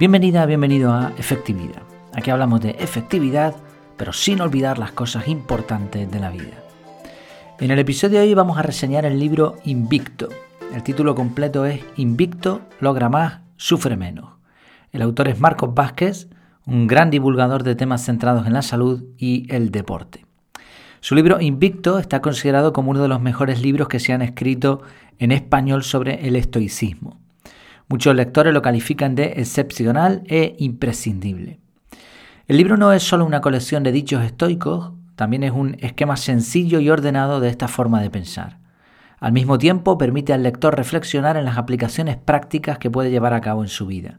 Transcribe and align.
Bienvenida, 0.00 0.44
bienvenido 0.44 0.92
a 0.92 1.12
Efectividad. 1.18 1.82
Aquí 2.12 2.28
hablamos 2.28 2.60
de 2.60 2.70
efectividad, 2.80 3.54
pero 3.96 4.12
sin 4.12 4.40
olvidar 4.40 4.76
las 4.76 4.90
cosas 4.90 5.28
importantes 5.28 6.10
de 6.10 6.18
la 6.18 6.30
vida. 6.30 6.64
En 7.60 7.70
el 7.70 7.78
episodio 7.78 8.18
de 8.18 8.26
hoy 8.26 8.34
vamos 8.34 8.58
a 8.58 8.62
reseñar 8.62 9.04
el 9.04 9.20
libro 9.20 9.54
Invicto. 9.62 10.28
El 10.74 10.82
título 10.82 11.14
completo 11.14 11.64
es 11.64 11.80
Invicto, 11.96 12.62
logra 12.80 13.08
más, 13.08 13.42
sufre 13.56 13.96
menos. 13.96 14.32
El 14.90 15.00
autor 15.00 15.28
es 15.28 15.38
Marcos 15.38 15.72
Vázquez, 15.72 16.28
un 16.66 16.88
gran 16.88 17.10
divulgador 17.10 17.62
de 17.62 17.76
temas 17.76 18.04
centrados 18.04 18.48
en 18.48 18.52
la 18.54 18.62
salud 18.62 19.04
y 19.16 19.46
el 19.54 19.70
deporte. 19.70 20.26
Su 20.98 21.14
libro 21.14 21.40
Invicto 21.40 22.00
está 22.00 22.20
considerado 22.20 22.72
como 22.72 22.90
uno 22.90 23.00
de 23.00 23.08
los 23.08 23.20
mejores 23.20 23.62
libros 23.62 23.86
que 23.86 24.00
se 24.00 24.12
han 24.12 24.22
escrito 24.22 24.82
en 25.20 25.30
español 25.30 25.84
sobre 25.84 26.26
el 26.26 26.34
estoicismo. 26.34 27.23
Muchos 27.88 28.14
lectores 28.14 28.54
lo 28.54 28.62
califican 28.62 29.14
de 29.14 29.34
excepcional 29.36 30.22
e 30.26 30.56
imprescindible. 30.58 31.60
El 32.46 32.56
libro 32.56 32.76
no 32.76 32.92
es 32.92 33.02
solo 33.02 33.26
una 33.26 33.40
colección 33.40 33.82
de 33.82 33.92
dichos 33.92 34.22
estoicos, 34.24 34.92
también 35.16 35.42
es 35.42 35.52
un 35.52 35.76
esquema 35.80 36.16
sencillo 36.16 36.80
y 36.80 36.90
ordenado 36.90 37.40
de 37.40 37.48
esta 37.48 37.68
forma 37.68 38.00
de 38.00 38.10
pensar. 38.10 38.58
Al 39.20 39.32
mismo 39.32 39.58
tiempo 39.58 39.96
permite 39.96 40.32
al 40.32 40.42
lector 40.42 40.76
reflexionar 40.76 41.36
en 41.36 41.44
las 41.44 41.56
aplicaciones 41.56 42.16
prácticas 42.16 42.78
que 42.78 42.90
puede 42.90 43.10
llevar 43.10 43.32
a 43.32 43.40
cabo 43.40 43.62
en 43.62 43.68
su 43.68 43.86
vida. 43.86 44.18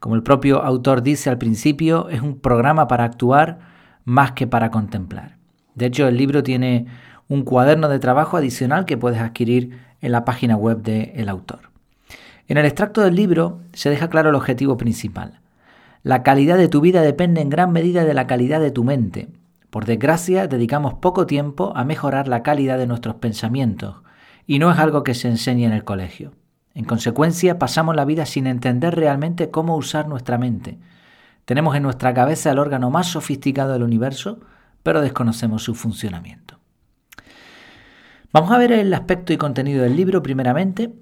Como 0.00 0.14
el 0.14 0.22
propio 0.22 0.62
autor 0.62 1.02
dice 1.02 1.30
al 1.30 1.38
principio, 1.38 2.08
es 2.08 2.22
un 2.22 2.40
programa 2.40 2.88
para 2.88 3.04
actuar 3.04 3.60
más 4.04 4.32
que 4.32 4.46
para 4.46 4.70
contemplar. 4.70 5.36
De 5.74 5.86
hecho, 5.86 6.08
el 6.08 6.16
libro 6.16 6.42
tiene 6.42 6.86
un 7.28 7.42
cuaderno 7.42 7.88
de 7.88 7.98
trabajo 7.98 8.36
adicional 8.36 8.84
que 8.84 8.96
puedes 8.96 9.20
adquirir 9.20 9.78
en 10.00 10.12
la 10.12 10.24
página 10.24 10.56
web 10.56 10.82
del 10.82 11.28
autor. 11.28 11.71
En 12.52 12.58
el 12.58 12.66
extracto 12.66 13.00
del 13.00 13.14
libro 13.14 13.62
se 13.72 13.88
deja 13.88 14.10
claro 14.10 14.28
el 14.28 14.34
objetivo 14.34 14.76
principal. 14.76 15.40
La 16.02 16.22
calidad 16.22 16.58
de 16.58 16.68
tu 16.68 16.82
vida 16.82 17.00
depende 17.00 17.40
en 17.40 17.48
gran 17.48 17.72
medida 17.72 18.04
de 18.04 18.12
la 18.12 18.26
calidad 18.26 18.60
de 18.60 18.70
tu 18.70 18.84
mente. 18.84 19.30
Por 19.70 19.86
desgracia, 19.86 20.46
dedicamos 20.48 20.92
poco 20.92 21.24
tiempo 21.24 21.72
a 21.74 21.86
mejorar 21.86 22.28
la 22.28 22.42
calidad 22.42 22.76
de 22.76 22.86
nuestros 22.86 23.14
pensamientos, 23.14 24.02
y 24.46 24.58
no 24.58 24.70
es 24.70 24.78
algo 24.78 25.02
que 25.02 25.14
se 25.14 25.28
enseñe 25.28 25.64
en 25.64 25.72
el 25.72 25.84
colegio. 25.84 26.32
En 26.74 26.84
consecuencia, 26.84 27.58
pasamos 27.58 27.96
la 27.96 28.04
vida 28.04 28.26
sin 28.26 28.46
entender 28.46 28.96
realmente 28.96 29.50
cómo 29.50 29.74
usar 29.74 30.06
nuestra 30.06 30.36
mente. 30.36 30.78
Tenemos 31.46 31.74
en 31.74 31.84
nuestra 31.84 32.12
cabeza 32.12 32.50
el 32.50 32.58
órgano 32.58 32.90
más 32.90 33.06
sofisticado 33.06 33.72
del 33.72 33.82
universo, 33.82 34.40
pero 34.82 35.00
desconocemos 35.00 35.62
su 35.62 35.74
funcionamiento. 35.74 36.58
Vamos 38.30 38.50
a 38.50 38.58
ver 38.58 38.72
el 38.72 38.92
aspecto 38.92 39.32
y 39.32 39.38
contenido 39.38 39.84
del 39.84 39.96
libro 39.96 40.22
primeramente 40.22 40.92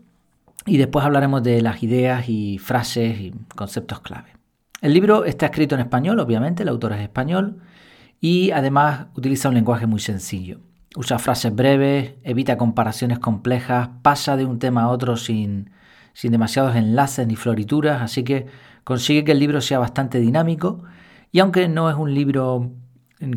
y 0.66 0.77
después 0.77 1.05
hablaremos 1.05 1.42
de 1.42 1.62
las 1.62 1.83
ideas 1.83 2.28
y 2.28 2.58
frases 2.58 3.19
y 3.19 3.34
conceptos 3.55 4.00
clave. 4.00 4.34
El 4.80 4.94
libro 4.94 5.25
está 5.25 5.47
escrito 5.47 5.75
en 5.75 5.83
español, 5.83 6.20
obviamente, 6.20 6.62
el 6.62 6.69
autor 6.69 6.92
es 6.92 7.00
español 7.00 7.61
y 8.20 8.50
además 8.50 9.06
utiliza 9.14 9.48
un 9.48 9.55
lenguaje 9.55 9.86
muy 9.86 10.00
sencillo. 10.00 10.61
Usa 10.97 11.19
frases 11.19 11.55
breves, 11.55 12.14
evita 12.25 12.58
comparaciones 12.58 13.19
complejas, 13.19 13.91
pasa 14.02 14.36
de 14.36 14.44
un 14.44 14.58
tema 14.58 14.83
a 14.83 14.89
otro 14.89 15.17
sin, 15.17 15.70
sin 16.14 16.33
demasiados 16.33 16.77
enlaces 16.77 17.27
ni 17.27 17.36
florituras, 17.36 18.02
así 18.02 18.24
que 18.24 18.47
consigue 18.84 19.24
que 19.24 19.33
el 19.33 19.39
libro 19.39 19.61
sea 19.61 19.78
bastante 19.78 20.19
dinámico 20.19 20.83
y 21.33 21.39
aunque 21.39 21.69
no 21.69 21.89
es 21.91 21.97
un 21.97 22.12
libro 22.12 22.72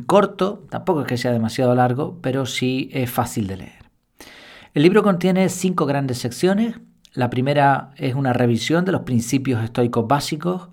corto, 0.05 0.65
tampoco 0.69 1.02
es 1.02 1.08
que 1.08 1.17
sea 1.17 1.31
demasiado 1.31 1.75
largo, 1.75 2.19
pero 2.21 2.45
sí 2.45 2.89
es 2.93 3.09
fácil 3.09 3.47
de 3.47 3.58
leer. 3.58 3.83
El 4.73 4.83
libro 4.83 5.03
contiene 5.03 5.49
cinco 5.49 5.85
grandes 5.85 6.17
secciones. 6.17 6.80
La 7.13 7.29
primera 7.29 7.91
es 7.97 8.15
una 8.15 8.33
revisión 8.33 8.85
de 8.85 8.91
los 8.91 9.01
principios 9.01 9.63
estoicos 9.63 10.07
básicos. 10.07 10.69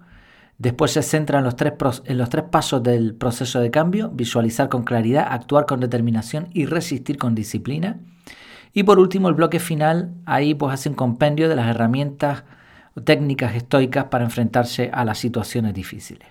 Después 0.58 0.90
se 0.92 1.02
centra 1.02 1.38
en 1.38 1.44
los, 1.44 1.56
tres, 1.56 1.74
en 2.04 2.18
los 2.18 2.28
tres 2.30 2.44
pasos 2.50 2.82
del 2.82 3.14
proceso 3.14 3.60
de 3.60 3.70
cambio, 3.70 4.10
visualizar 4.10 4.68
con 4.68 4.84
claridad, 4.84 5.26
actuar 5.30 5.66
con 5.66 5.80
determinación 5.80 6.48
y 6.52 6.66
resistir 6.66 7.18
con 7.18 7.34
disciplina. 7.34 7.98
Y 8.72 8.84
por 8.84 8.98
último, 8.98 9.28
el 9.28 9.34
bloque 9.34 9.58
final, 9.58 10.14
ahí 10.26 10.54
pues 10.54 10.72
hace 10.72 10.88
un 10.88 10.94
compendio 10.94 11.48
de 11.48 11.56
las 11.56 11.68
herramientas 11.68 12.44
o 12.94 13.02
técnicas 13.02 13.54
estoicas 13.54 14.04
para 14.04 14.24
enfrentarse 14.24 14.90
a 14.92 15.04
las 15.04 15.18
situaciones 15.18 15.74
difíciles. 15.74 16.28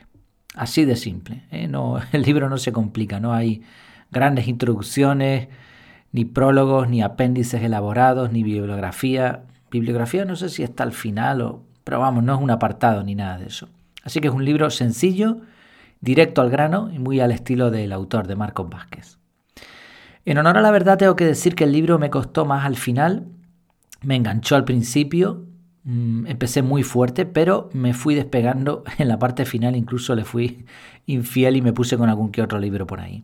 Así 0.56 0.86
de 0.86 0.96
simple. 0.96 1.44
¿eh? 1.52 1.68
No, 1.68 2.00
el 2.12 2.22
libro 2.24 2.50
no 2.50 2.58
se 2.58 2.72
complica, 2.72 3.20
no 3.20 3.34
hay 3.34 3.62
grandes 4.12 4.48
introducciones, 4.48 5.50
ni 6.12 6.26
prólogos, 6.26 6.90
ni 6.90 7.02
apéndices 7.04 7.62
elaborados, 7.62 8.32
ni 8.32 8.42
bibliografía. 8.42 9.44
Bibliografía 9.72 10.26
no 10.26 10.36
sé 10.36 10.50
si 10.50 10.64
está 10.64 10.84
al 10.84 10.92
final, 10.92 11.42
o, 11.42 11.64
pero 11.84 12.00
vamos, 12.00 12.24
no 12.24 12.36
es 12.36 12.42
un 12.42 12.52
apartado 12.52 13.04
ni 13.04 13.16
nada 13.16 13.38
de 13.38 13.48
eso. 13.48 13.70
Así 14.04 14.22
que 14.22 14.28
es 14.28 14.34
un 14.34 14.46
libro 14.46 14.70
sencillo, 14.70 15.42
directo 16.02 16.42
al 16.42 16.50
grano 16.50 16.90
y 16.94 17.00
muy 17.00 17.20
al 17.20 17.32
estilo 17.32 17.72
del 17.72 17.92
autor, 17.92 18.28
de 18.28 18.36
Marcos 18.36 18.70
Vázquez. 18.70 19.18
En 20.26 20.38
honor 20.38 20.58
a 20.58 20.62
la 20.62 20.72
verdad 20.72 20.98
tengo 20.98 21.16
que 21.16 21.26
decir 21.26 21.56
que 21.56 21.64
el 21.64 21.72
libro 21.72 22.00
me 22.00 22.10
costó 22.10 22.46
más 22.46 22.66
al 22.66 22.76
final, 22.76 23.28
me 24.02 24.16
enganchó 24.16 24.56
al 24.56 24.66
principio 24.66 25.50
Mm, 25.84 26.28
empecé 26.28 26.62
muy 26.62 26.84
fuerte, 26.84 27.26
pero 27.26 27.70
me 27.74 27.94
fui 27.94 28.14
despegando 28.14 28.84
en 28.98 29.08
la 29.08 29.18
parte 29.18 29.46
final, 29.46 29.76
incluso 29.76 30.16
le 30.16 30.24
fui 30.24 30.66
infiel 31.08 31.56
y 31.56 31.62
me 31.62 31.74
puse 31.74 31.98
con 31.98 32.10
algún 32.10 32.32
que 32.32 32.42
otro 32.42 32.60
libro 32.60 32.86
por 32.86 33.00
ahí. 33.00 33.24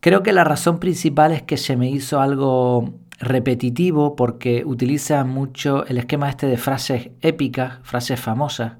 Creo 0.00 0.22
que 0.22 0.32
la 0.32 0.44
razón 0.44 0.78
principal 0.78 1.32
es 1.32 1.42
que 1.42 1.56
se 1.56 1.76
me 1.76 1.90
hizo 1.90 2.20
algo 2.20 2.94
repetitivo 3.18 4.16
porque 4.16 4.64
utiliza 4.64 5.24
mucho 5.24 5.86
el 5.86 5.98
esquema 5.98 6.28
este 6.28 6.46
de 6.46 6.56
frases 6.56 7.10
épicas, 7.20 7.78
frases 7.82 8.20
famosas. 8.20 8.74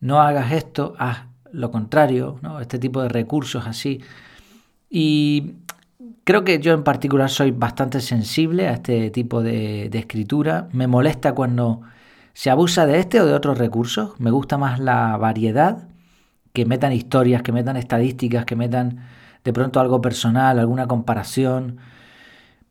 No 0.00 0.20
hagas 0.20 0.52
esto, 0.52 0.94
haz 0.98 1.24
lo 1.52 1.70
contrario, 1.70 2.38
¿no? 2.42 2.60
este 2.60 2.78
tipo 2.78 3.02
de 3.02 3.08
recursos 3.08 3.66
así. 3.66 4.00
Y 4.90 5.56
Creo 6.26 6.42
que 6.42 6.58
yo 6.58 6.74
en 6.74 6.82
particular 6.82 7.30
soy 7.30 7.52
bastante 7.52 8.00
sensible 8.00 8.66
a 8.66 8.72
este 8.72 9.10
tipo 9.10 9.44
de, 9.44 9.86
escritura. 9.92 10.68
Me 10.72 10.88
molesta 10.88 11.36
cuando 11.36 11.82
se 12.32 12.50
abusa 12.50 12.84
de 12.84 12.98
este 12.98 13.20
o 13.20 13.26
de 13.26 13.32
otros 13.32 13.58
recursos. 13.58 14.18
Me 14.18 14.32
gusta 14.32 14.58
más 14.58 14.80
la 14.80 15.16
variedad, 15.18 15.86
que 16.52 16.66
metan 16.66 16.92
historias, 16.92 17.42
que 17.42 17.52
metan 17.52 17.76
estadísticas, 17.76 18.44
que 18.44 18.56
metan 18.56 19.06
de 19.44 19.52
pronto 19.52 19.78
algo 19.78 20.00
personal, 20.02 20.58
alguna 20.58 20.88
comparación. 20.88 21.78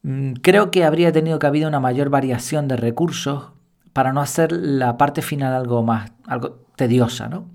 Mm, 0.06 0.34
creo 0.34 0.70
que 0.70 0.86
habría 0.86 1.12
tenido 1.12 1.40
que 1.40 1.48
haber 1.48 1.66
una 1.66 1.80
mayor 1.80 2.10
variación 2.10 2.68
de 2.68 2.78
recursos 2.78 3.54
para 3.92 4.14
no 4.14 4.22
hacer 4.22 4.52
la 4.52 4.98
parte 4.98 5.24
final 5.24 5.52
algo 5.56 5.82
más, 5.82 6.12
algo 6.28 6.60
tediosa, 6.76 7.28
¿no? 7.28 7.50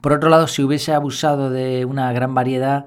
Por 0.00 0.12
otro 0.12 0.30
lado, 0.30 0.48
si 0.48 0.64
hubiese 0.64 0.92
abusado 0.94 1.48
de 1.48 1.84
una 1.84 2.12
gran 2.12 2.34
variedad, 2.34 2.86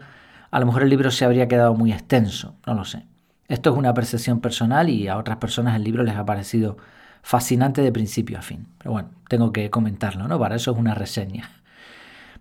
a 0.52 0.60
lo 0.60 0.66
mejor 0.66 0.84
el 0.84 0.90
libro 0.90 1.12
se 1.12 1.24
habría 1.24 1.48
quedado 1.48 1.74
muy 1.76 1.94
extenso, 1.94 2.56
no 2.66 2.74
lo 2.74 2.84
sé. 2.84 3.06
Esto 3.48 3.72
es 3.72 3.78
una 3.78 3.94
percepción 3.94 4.42
personal 4.42 4.90
y 4.90 5.08
a 5.08 5.18
otras 5.18 5.38
personas 5.38 5.78
el 5.78 5.86
libro 5.86 6.04
les 6.04 6.18
ha 6.18 6.26
parecido 6.26 6.76
fascinante 7.22 7.82
de 7.82 7.92
principio 7.94 8.38
a 8.38 8.42
fin. 8.42 8.68
Pero 8.80 8.92
bueno, 8.92 9.12
tengo 9.30 9.54
que 9.54 9.70
comentarlo, 9.70 10.28
¿no? 10.28 10.38
Para 10.38 10.58
eso 10.58 10.72
es 10.72 10.78
una 10.78 10.94
reseña. 10.94 11.50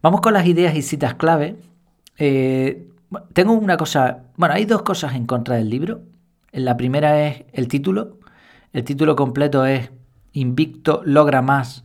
Vamos 0.02 0.20
con 0.20 0.32
las 0.32 0.46
ideas 0.46 0.74
y 0.74 0.82
citas 0.82 1.14
clave. 1.14 1.56
Eh, 2.18 2.88
tengo 3.32 3.52
una 3.52 3.76
cosa, 3.76 4.24
bueno, 4.36 4.56
hay 4.56 4.64
dos 4.64 4.82
cosas 4.82 5.14
en 5.14 5.26
contra 5.26 5.54
del 5.54 5.70
libro. 5.70 6.02
La 6.52 6.76
primera 6.76 7.26
es 7.26 7.44
el 7.54 7.66
título. 7.66 8.18
El 8.74 8.84
título 8.84 9.16
completo 9.16 9.64
es 9.64 9.90
Invicto 10.34 11.02
logra 11.04 11.40
más, 11.40 11.84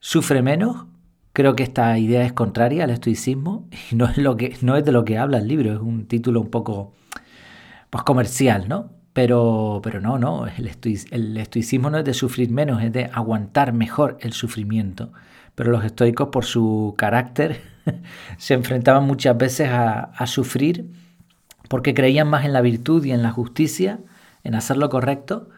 sufre 0.00 0.40
menos. 0.40 0.86
Creo 1.34 1.54
que 1.54 1.62
esta 1.62 1.98
idea 1.98 2.24
es 2.24 2.32
contraria 2.32 2.84
al 2.84 2.90
estoicismo 2.90 3.68
y 3.90 3.94
no 3.94 4.06
es, 4.06 4.16
de 4.16 4.92
lo 4.92 5.04
que 5.04 5.18
habla 5.18 5.38
el 5.38 5.48
libro, 5.48 5.72
es 5.72 5.80
un 5.80 6.06
título 6.06 6.40
un 6.40 6.50
poco 6.50 6.94
pues, 7.90 8.04
comercial, 8.04 8.68
¿no? 8.68 8.90
Pero, 9.12 9.80
pero 9.82 10.00
no, 10.00 10.18
no, 10.18 10.46
el, 10.46 10.66
estoicismo 11.36 11.90
no 11.90 11.98
es 11.98 12.04
de 12.06 12.14
sufrir 12.14 12.50
menos, 12.50 12.82
es 12.82 12.92
de 12.92 13.10
aguantar 13.12 13.74
mejor 13.74 14.16
el 14.20 14.32
sufrimiento. 14.32 15.12
Pero 15.54 15.70
los 15.70 15.84
estoicos, 15.84 16.28
por 16.28 16.46
su 16.46 16.94
carácter, 16.96 17.60
se 18.38 18.54
enfrentaban 18.54 19.04
muchas 19.04 19.36
veces 19.36 19.68
a 19.70 20.26
sufrir 20.26 21.01
porque 21.72 21.94
creían 21.94 22.28
más 22.28 22.44
en 22.44 22.52
la 22.52 22.60
virtud 22.60 23.02
y 23.02 23.12
en 23.12 23.22
la 23.22 23.30
justicia, 23.30 24.00
en 24.44 24.54
hacer 24.54 24.76
lo 24.76 24.90
correcto, 24.90 25.48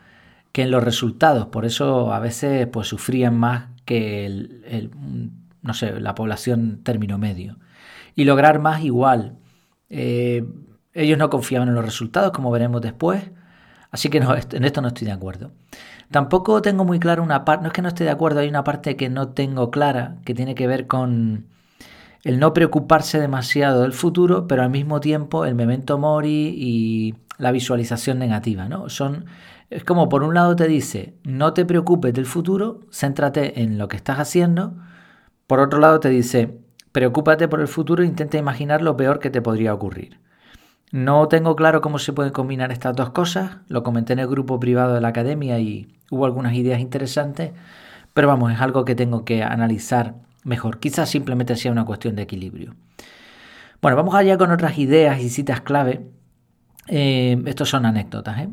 que 0.53 0.63
en 0.63 0.71
los 0.71 0.85
resultados. 0.85 1.47
Por 1.47 1.65
eso 1.65 2.15
a 2.15 2.21
veces 2.21 2.69
pues, 2.69 2.87
sufrían 2.87 3.37
más 3.37 3.65
que 3.85 4.25
el, 4.25 4.93
no 5.61 5.75
sé, 5.75 5.99
la 5.99 6.15
población 6.15 6.83
término 6.85 7.19
medio. 7.19 7.57
Y 8.15 8.27
lograr 8.27 8.61
más 8.61 8.85
igual. 8.85 9.39
Eh, 9.91 10.45
ellos 10.93 11.19
no 11.19 11.31
confiaban 11.31 11.67
en 11.67 11.75
los 11.75 11.85
resultados, 11.85 12.31
como 12.31 12.53
veremos 12.53 12.81
después. 12.81 13.33
Así 13.91 14.09
que 14.09 14.19
en 14.53 14.65
esto 14.65 14.83
no 14.83 14.87
estoy 14.87 15.09
de 15.09 15.15
acuerdo. 15.15 15.51
Tampoco 16.13 16.63
tengo 16.63 16.85
muy 16.85 17.01
clara 17.01 17.23
una 17.23 17.45
parte, 17.45 17.63
no 17.63 17.67
es 17.71 17.73
que 17.73 17.83
no 17.83 17.89
esté 17.89 18.05
de 18.05 18.11
acuerdo, 18.11 18.39
hay 18.39 18.49
una 18.49 18.63
parte 18.63 18.95
que 18.95 19.09
no 19.09 19.31
tengo 19.31 19.73
clara, 19.73 20.19
que 20.25 20.33
tiene 20.33 20.55
que 20.55 20.69
ver 20.69 20.87
con 20.87 21.49
el 22.25 22.41
no 22.41 22.55
preocuparse 22.55 23.21
demasiado 23.21 23.83
del 23.83 23.93
futuro, 23.93 24.49
pero 24.49 24.63
al 24.63 24.71
mismo 24.71 24.99
tiempo 25.01 25.45
el 25.45 25.55
memento 25.55 25.99
mori 25.99 26.55
y 26.57 27.15
la 27.37 27.53
visualización 27.53 28.19
negativa, 28.19 28.67
¿no? 28.67 28.89
Son, 28.89 29.27
es 29.69 29.85
como 29.85 30.09
por 30.09 30.23
un 30.23 30.35
lado 30.35 30.57
te 30.57 30.67
dice, 30.67 31.15
no 31.23 31.53
te 31.53 31.67
preocupes 31.67 32.15
del 32.15 32.25
futuro, 32.25 32.81
céntrate 32.91 33.61
en 33.63 33.77
lo 33.77 33.89
que 33.89 33.97
estás 33.97 34.19
haciendo. 34.19 34.75
Por 35.47 35.61
otro 35.61 35.79
lado 35.81 36.01
te 36.01 36.09
dice, 36.09 36.59
preocúpate 36.93 37.47
por 37.47 37.61
el 37.61 37.69
futuro 37.69 38.03
e 38.03 38.07
intenta 38.07 38.39
imaginar 38.39 38.81
lo 38.81 38.97
peor 38.97 39.19
que 39.19 39.31
te 39.31 39.43
podría 39.43 39.75
ocurrir. 39.75 40.19
No 40.93 41.29
tengo 41.29 41.57
claro 41.57 41.83
cómo 41.83 41.99
se 41.99 42.13
pueden 42.13 42.33
combinar 42.33 42.73
estas 42.73 42.97
dos 42.97 43.11
cosas, 43.11 43.59
lo 43.69 43.83
comenté 43.83 44.15
en 44.15 44.21
el 44.21 44.29
grupo 44.29 44.61
privado 44.61 44.95
de 44.95 45.01
la 45.01 45.09
academia 45.09 45.59
y 45.59 45.99
hubo 46.11 46.25
algunas 46.25 46.55
ideas 46.55 46.81
interesantes, 46.81 47.53
pero 48.15 48.29
vamos, 48.29 48.53
es 48.53 48.61
algo 48.61 48.85
que 48.85 48.95
tengo 48.95 49.25
que 49.25 49.43
analizar 49.43 50.15
mejor. 50.45 50.79
Quizás 50.79 51.09
simplemente 51.11 51.57
sea 51.57 51.73
una 51.73 51.85
cuestión 51.85 52.15
de 52.15 52.23
equilibrio. 52.23 52.75
Bueno, 53.83 53.97
vamos 53.97 54.15
allá 54.15 54.39
con 54.39 54.51
otras 54.51 54.79
ideas 54.79 55.21
y 55.21 55.29
citas 55.29 55.61
clave. 55.61 56.07
Eh, 56.89 57.43
estos 57.47 57.69
son 57.69 57.85
anécdotas. 57.87 58.39
¿eh? 58.39 58.49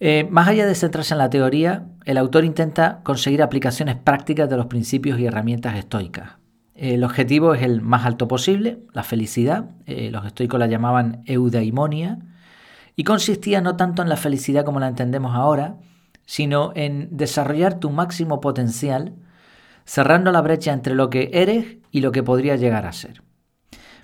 Eh, 0.00 0.28
más 0.30 0.46
allá 0.48 0.66
de 0.66 0.74
centrarse 0.74 1.14
en 1.14 1.18
la 1.18 1.30
teoría, 1.30 1.86
el 2.04 2.18
autor 2.18 2.44
intenta 2.44 3.00
conseguir 3.02 3.42
aplicaciones 3.42 3.96
prácticas 3.96 4.48
de 4.48 4.56
los 4.56 4.66
principios 4.66 5.18
y 5.18 5.26
herramientas 5.26 5.76
estoicas. 5.76 6.32
El 6.74 7.02
objetivo 7.02 7.54
es 7.54 7.62
el 7.62 7.80
más 7.80 8.06
alto 8.06 8.28
posible, 8.28 8.78
la 8.92 9.02
felicidad. 9.02 9.70
los 9.86 10.24
estoicos 10.24 10.60
la 10.60 10.68
llamaban 10.68 11.22
eudaimonia. 11.26 12.20
Y 12.94 13.02
consistía 13.02 13.60
no 13.60 13.76
tanto 13.76 14.02
en 14.02 14.08
la 14.08 14.16
felicidad 14.16 14.64
como 14.64 14.78
la 14.78 14.86
entendemos 14.86 15.34
ahora, 15.34 15.78
sino 16.26 16.72
en 16.76 17.08
desarrollar 17.10 17.80
tu 17.80 17.90
máximo 17.90 18.40
potencial, 18.40 19.14
cerrando 19.88 20.32
la 20.32 20.42
brecha 20.42 20.74
entre 20.74 20.94
lo 20.94 21.08
que 21.08 21.30
eres 21.32 21.78
y 21.90 22.02
lo 22.02 22.12
que 22.12 22.22
podría 22.22 22.56
llegar 22.56 22.84
a 22.84 22.92
ser. 22.92 23.22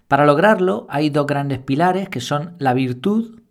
Para 0.08 0.24
lograrlo 0.24 0.86
hay 0.88 1.10
dos 1.10 1.26
grandes 1.26 1.58
pilares 1.58 2.08
que 2.08 2.20
son 2.20 2.54
la 2.58 2.72
virtud, 2.72 3.42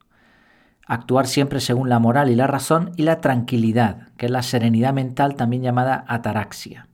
actuar 0.87 1.27
siempre 1.27 1.59
según 1.59 1.89
la 1.89 1.99
moral 1.99 2.31
y 2.31 2.35
la 2.35 2.47
razón, 2.47 2.91
y 2.97 3.03
la 3.03 3.21
tranquilidad, 3.21 4.07
que 4.17 4.25
es 4.25 4.31
la 4.31 4.41
serenidad 4.41 4.93
mental 4.93 5.35
también 5.35 5.61
llamada 5.61 6.05
ataraxia. 6.07 6.87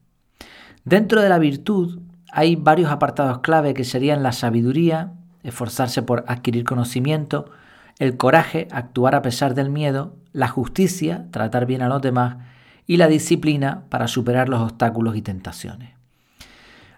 Dentro 0.84 1.22
de 1.22 1.30
la 1.30 1.40
virtud 1.40 2.02
hay 2.34 2.58
varios 2.58 2.92
apartados 2.92 3.40
clave 3.40 3.74
que 3.74 3.86
serían 3.86 4.24
la 4.24 4.34
sabiduría, 4.34 5.14
esforzarse 5.44 6.02
por 6.02 6.26
adquirir 6.28 6.66
conocimiento, 6.66 7.50
el 7.98 8.18
coraje, 8.18 8.68
actuar 8.72 9.16
a 9.16 9.22
pesar 9.22 9.54
del 9.56 9.70
miedo, 9.70 10.18
la 10.34 10.50
justicia, 10.50 11.28
tratar 11.32 11.66
bien 11.66 11.82
a 11.82 11.88
los 11.88 12.02
demás, 12.02 12.38
y 12.86 12.98
la 12.98 13.08
disciplina 13.08 13.84
para 13.90 14.08
superar 14.08 14.50
los 14.50 14.62
obstáculos 14.62 15.16
y 15.16 15.22
tentaciones. 15.22 16.00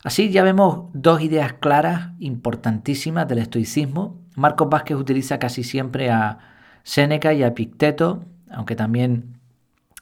Así 0.03 0.31
ya 0.31 0.43
vemos 0.43 0.89
dos 0.93 1.21
ideas 1.21 1.53
claras, 1.53 2.09
importantísimas 2.19 3.27
del 3.27 3.37
estoicismo. 3.39 4.19
Marcos 4.35 4.69
Vázquez 4.69 4.97
utiliza 4.97 5.37
casi 5.37 5.63
siempre 5.63 6.09
a 6.09 6.39
Séneca 6.83 7.33
y 7.33 7.43
a 7.43 7.47
Epicteto, 7.47 8.23
aunque 8.49 8.75
también 8.75 9.37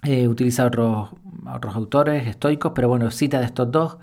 eh, 0.03 0.27
utiliza 0.29 0.65
otros, 0.65 1.09
otros 1.53 1.75
autores 1.75 2.27
estoicos, 2.27 2.71
pero 2.73 2.87
bueno, 2.87 3.11
cita 3.11 3.39
de 3.39 3.45
estos 3.45 3.71
dos. 3.71 3.97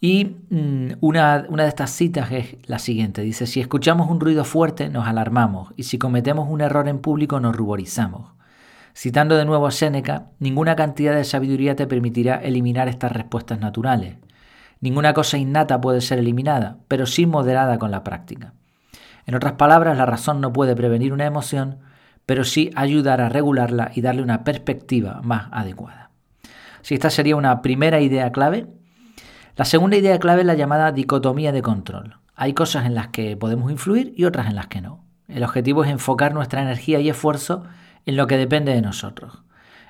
Y 0.00 0.36
mm, 0.48 0.92
una, 1.00 1.44
una, 1.50 1.64
de 1.64 1.68
estas 1.68 1.90
citas 1.90 2.32
es 2.32 2.56
la 2.64 2.78
siguiente. 2.78 3.20
Dice, 3.20 3.46
si 3.46 3.60
escuchamos 3.60 4.08
un 4.08 4.20
ruido 4.20 4.44
fuerte 4.44 4.88
nos 4.88 5.06
alarmamos 5.06 5.74
y 5.76 5.82
si 5.82 5.98
cometemos 5.98 6.48
un 6.48 6.62
error 6.62 6.88
en 6.88 7.00
público 7.00 7.38
nos 7.40 7.54
ruborizamos. 7.54 8.32
Citando 9.00 9.38
de 9.38 9.46
nuevo 9.46 9.66
a 9.66 9.70
Séneca, 9.70 10.26
ninguna 10.40 10.76
cantidad 10.76 11.14
de 11.14 11.24
sabiduría 11.24 11.74
te 11.74 11.86
permitirá 11.86 12.34
eliminar 12.34 12.86
estas 12.86 13.10
respuestas 13.12 13.58
naturales. 13.58 14.16
Ninguna 14.80 15.14
cosa 15.14 15.38
innata 15.38 15.80
puede 15.80 16.02
ser 16.02 16.18
eliminada, 16.18 16.76
pero 16.86 17.06
sí 17.06 17.24
moderada 17.24 17.78
con 17.78 17.90
la 17.90 18.04
práctica. 18.04 18.52
En 19.24 19.34
otras 19.34 19.54
palabras, 19.54 19.96
la 19.96 20.04
razón 20.04 20.42
no 20.42 20.52
puede 20.52 20.76
prevenir 20.76 21.14
una 21.14 21.24
emoción, 21.24 21.78
pero 22.26 22.44
sí 22.44 22.72
ayudar 22.74 23.22
a 23.22 23.30
regularla 23.30 23.90
y 23.94 24.02
darle 24.02 24.20
una 24.20 24.44
perspectiva 24.44 25.22
más 25.24 25.48
adecuada. 25.50 26.10
Si 26.82 26.92
esta 26.92 27.08
sería 27.08 27.36
una 27.36 27.62
primera 27.62 28.02
idea 28.02 28.30
clave. 28.32 28.66
La 29.56 29.64
segunda 29.64 29.96
idea 29.96 30.18
clave 30.18 30.42
es 30.42 30.46
la 30.46 30.56
llamada 30.56 30.92
dicotomía 30.92 31.52
de 31.52 31.62
control. 31.62 32.16
Hay 32.36 32.52
cosas 32.52 32.84
en 32.84 32.94
las 32.94 33.08
que 33.08 33.34
podemos 33.34 33.70
influir 33.70 34.12
y 34.14 34.26
otras 34.26 34.48
en 34.48 34.56
las 34.56 34.66
que 34.66 34.82
no. 34.82 35.02
El 35.26 35.42
objetivo 35.42 35.84
es 35.84 35.90
enfocar 35.90 36.34
nuestra 36.34 36.60
energía 36.60 37.00
y 37.00 37.08
esfuerzo 37.08 37.64
en 38.06 38.16
lo 38.16 38.26
que 38.26 38.36
depende 38.36 38.72
de 38.72 38.82
nosotros. 38.82 39.42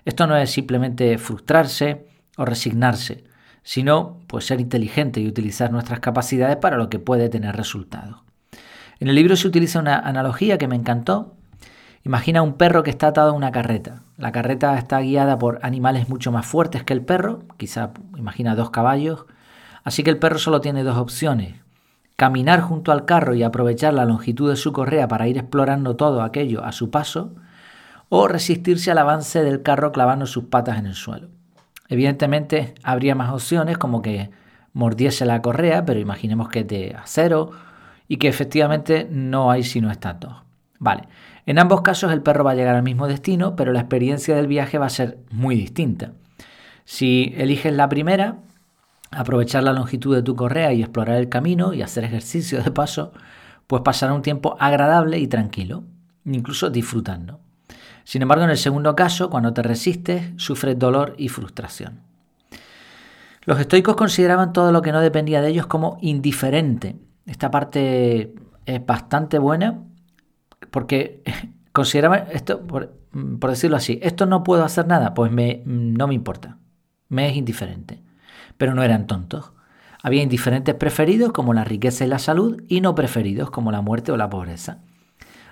Esto 0.04 0.26
no 0.26 0.36
es 0.36 0.50
simplemente 0.50 1.18
frustrarse 1.18 2.06
o 2.36 2.44
resignarse, 2.44 3.24
sino 3.62 4.20
pues 4.26 4.46
ser 4.46 4.60
inteligente 4.60 5.20
y 5.20 5.28
utilizar 5.28 5.70
nuestras 5.70 6.00
capacidades 6.00 6.56
para 6.56 6.76
lo 6.76 6.88
que 6.88 6.98
puede 6.98 7.28
tener 7.28 7.56
resultados. 7.56 8.22
En 8.98 9.08
el 9.08 9.14
libro 9.14 9.36
se 9.36 9.48
utiliza 9.48 9.80
una 9.80 9.98
analogía 9.98 10.58
que 10.58 10.68
me 10.68 10.76
encantó. 10.76 11.34
Imagina 12.04 12.42
un 12.42 12.54
perro 12.54 12.82
que 12.82 12.90
está 12.90 13.08
atado 13.08 13.30
a 13.30 13.34
una 13.34 13.52
carreta. 13.52 14.02
La 14.16 14.32
carreta 14.32 14.76
está 14.76 15.00
guiada 15.00 15.38
por 15.38 15.58
animales 15.62 16.08
mucho 16.08 16.32
más 16.32 16.46
fuertes 16.46 16.84
que 16.84 16.92
el 16.92 17.02
perro, 17.02 17.44
quizá 17.56 17.92
imagina 18.16 18.54
dos 18.54 18.70
caballos, 18.70 19.26
así 19.84 20.02
que 20.02 20.10
el 20.10 20.18
perro 20.18 20.38
solo 20.38 20.60
tiene 20.60 20.82
dos 20.82 20.98
opciones. 20.98 21.56
Caminar 22.16 22.60
junto 22.60 22.92
al 22.92 23.06
carro 23.06 23.34
y 23.34 23.42
aprovechar 23.42 23.94
la 23.94 24.04
longitud 24.04 24.50
de 24.50 24.56
su 24.56 24.72
correa 24.72 25.08
para 25.08 25.28
ir 25.28 25.38
explorando 25.38 25.96
todo 25.96 26.22
aquello 26.22 26.64
a 26.64 26.72
su 26.72 26.90
paso, 26.90 27.34
o 28.10 28.28
resistirse 28.28 28.90
al 28.90 28.98
avance 28.98 29.42
del 29.42 29.62
carro 29.62 29.92
clavando 29.92 30.26
sus 30.26 30.44
patas 30.44 30.78
en 30.78 30.86
el 30.86 30.94
suelo. 30.94 31.28
Evidentemente 31.88 32.74
habría 32.82 33.14
más 33.14 33.32
opciones 33.32 33.78
como 33.78 34.02
que 34.02 34.30
mordiese 34.72 35.24
la 35.24 35.40
correa, 35.40 35.84
pero 35.84 36.00
imaginemos 36.00 36.48
que 36.48 36.60
es 36.60 36.68
de 36.68 36.96
acero 36.96 37.52
y 38.08 38.18
que 38.18 38.28
efectivamente 38.28 39.08
no 39.10 39.50
hay 39.50 39.62
sino 39.62 39.90
estas 39.90 40.18
dos. 40.20 40.34
Vale, 40.80 41.08
en 41.46 41.58
ambos 41.58 41.82
casos 41.82 42.12
el 42.12 42.22
perro 42.22 42.42
va 42.42 42.50
a 42.50 42.54
llegar 42.54 42.74
al 42.74 42.82
mismo 42.82 43.06
destino, 43.06 43.54
pero 43.54 43.72
la 43.72 43.80
experiencia 43.80 44.34
del 44.34 44.48
viaje 44.48 44.78
va 44.78 44.86
a 44.86 44.90
ser 44.90 45.18
muy 45.30 45.54
distinta. 45.54 46.12
Si 46.84 47.32
eliges 47.36 47.72
la 47.72 47.88
primera, 47.88 48.38
aprovechar 49.12 49.62
la 49.62 49.72
longitud 49.72 50.16
de 50.16 50.22
tu 50.22 50.34
correa 50.34 50.72
y 50.72 50.82
explorar 50.82 51.16
el 51.16 51.28
camino 51.28 51.74
y 51.74 51.82
hacer 51.82 52.02
ejercicio 52.02 52.60
de 52.62 52.72
paso, 52.72 53.12
pues 53.68 53.82
pasará 53.82 54.14
un 54.14 54.22
tiempo 54.22 54.56
agradable 54.58 55.18
y 55.18 55.28
tranquilo, 55.28 55.84
incluso 56.24 56.70
disfrutando. 56.70 57.38
Sin 58.04 58.22
embargo, 58.22 58.44
en 58.44 58.50
el 58.50 58.58
segundo 58.58 58.96
caso, 58.96 59.30
cuando 59.30 59.52
te 59.52 59.62
resistes, 59.62 60.32
sufres 60.36 60.78
dolor 60.78 61.14
y 61.18 61.28
frustración. 61.28 62.00
Los 63.44 63.58
estoicos 63.58 63.96
consideraban 63.96 64.52
todo 64.52 64.72
lo 64.72 64.82
que 64.82 64.92
no 64.92 65.00
dependía 65.00 65.40
de 65.40 65.48
ellos 65.48 65.66
como 65.66 65.98
indiferente. 66.00 66.96
Esta 67.26 67.50
parte 67.50 68.34
es 68.66 68.86
bastante 68.86 69.38
buena 69.38 69.82
porque 70.70 71.22
consideraban 71.72 72.26
esto, 72.32 72.66
por, 72.66 72.92
decirlo 73.12 73.76
así, 73.76 73.98
esto 74.02 74.26
no 74.26 74.44
puedo 74.44 74.64
hacer 74.64 74.86
nada, 74.86 75.14
pues 75.14 75.32
me, 75.32 75.62
no 75.64 76.06
me 76.06 76.14
importa, 76.14 76.58
me 77.08 77.28
es 77.28 77.36
indiferente. 77.36 78.02
Pero 78.56 78.74
no 78.74 78.82
eran 78.82 79.06
tontos. 79.06 79.52
Había 80.02 80.22
indiferentes 80.22 80.74
preferidos 80.74 81.32
como 81.32 81.54
la 81.54 81.64
riqueza 81.64 82.04
y 82.04 82.08
la 82.08 82.18
salud 82.18 82.62
y 82.68 82.80
no 82.80 82.94
preferidos 82.94 83.50
como 83.50 83.72
la 83.72 83.80
muerte 83.80 84.12
o 84.12 84.16
la 84.16 84.30
pobreza. 84.30 84.78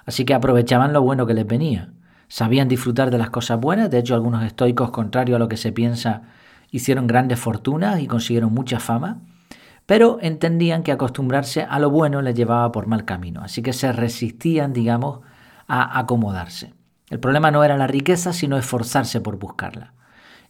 Así 0.05 0.25
que 0.25 0.35
aprovechaban 0.35 0.93
lo 0.93 1.03
bueno 1.03 1.27
que 1.27 1.35
les 1.35 1.47
venía. 1.47 1.93
Sabían 2.29 2.69
disfrutar 2.69 3.11
de 3.11 3.19
las 3.19 3.31
cosas 3.31 3.59
buenas, 3.59 3.91
de 3.91 3.99
hecho 3.99 4.15
algunos 4.15 4.45
estoicos, 4.45 4.91
contrario 4.91 5.37
a 5.37 5.39
lo 5.39 5.49
que 5.49 5.57
se 5.57 5.73
piensa, 5.73 6.23
hicieron 6.71 7.07
grandes 7.07 7.41
fortunas 7.41 8.01
y 8.01 8.07
consiguieron 8.07 8.53
mucha 8.53 8.81
fama, 8.81 9.23
pero 9.87 10.19
entendían 10.21 10.83
que 10.83 10.93
acostumbrarse 10.93 11.63
a 11.63 11.79
lo 11.79 11.91
bueno 11.91 12.21
les 12.21 12.35
llevaba 12.35 12.71
por 12.71 12.87
mal 12.87 13.07
camino, 13.07 13.41
así 13.43 13.63
que 13.63 13.73
se 13.73 13.91
resistían, 13.93 14.75
digamos, 14.75 15.21
a 15.67 15.99
acomodarse. 15.99 16.75
El 17.09 17.21
problema 17.21 17.51
no 17.51 17.65
era 17.65 17.79
la 17.79 17.87
riqueza, 17.87 18.35
sino 18.35 18.59
esforzarse 18.59 19.21
por 19.21 19.39
buscarla. 19.39 19.95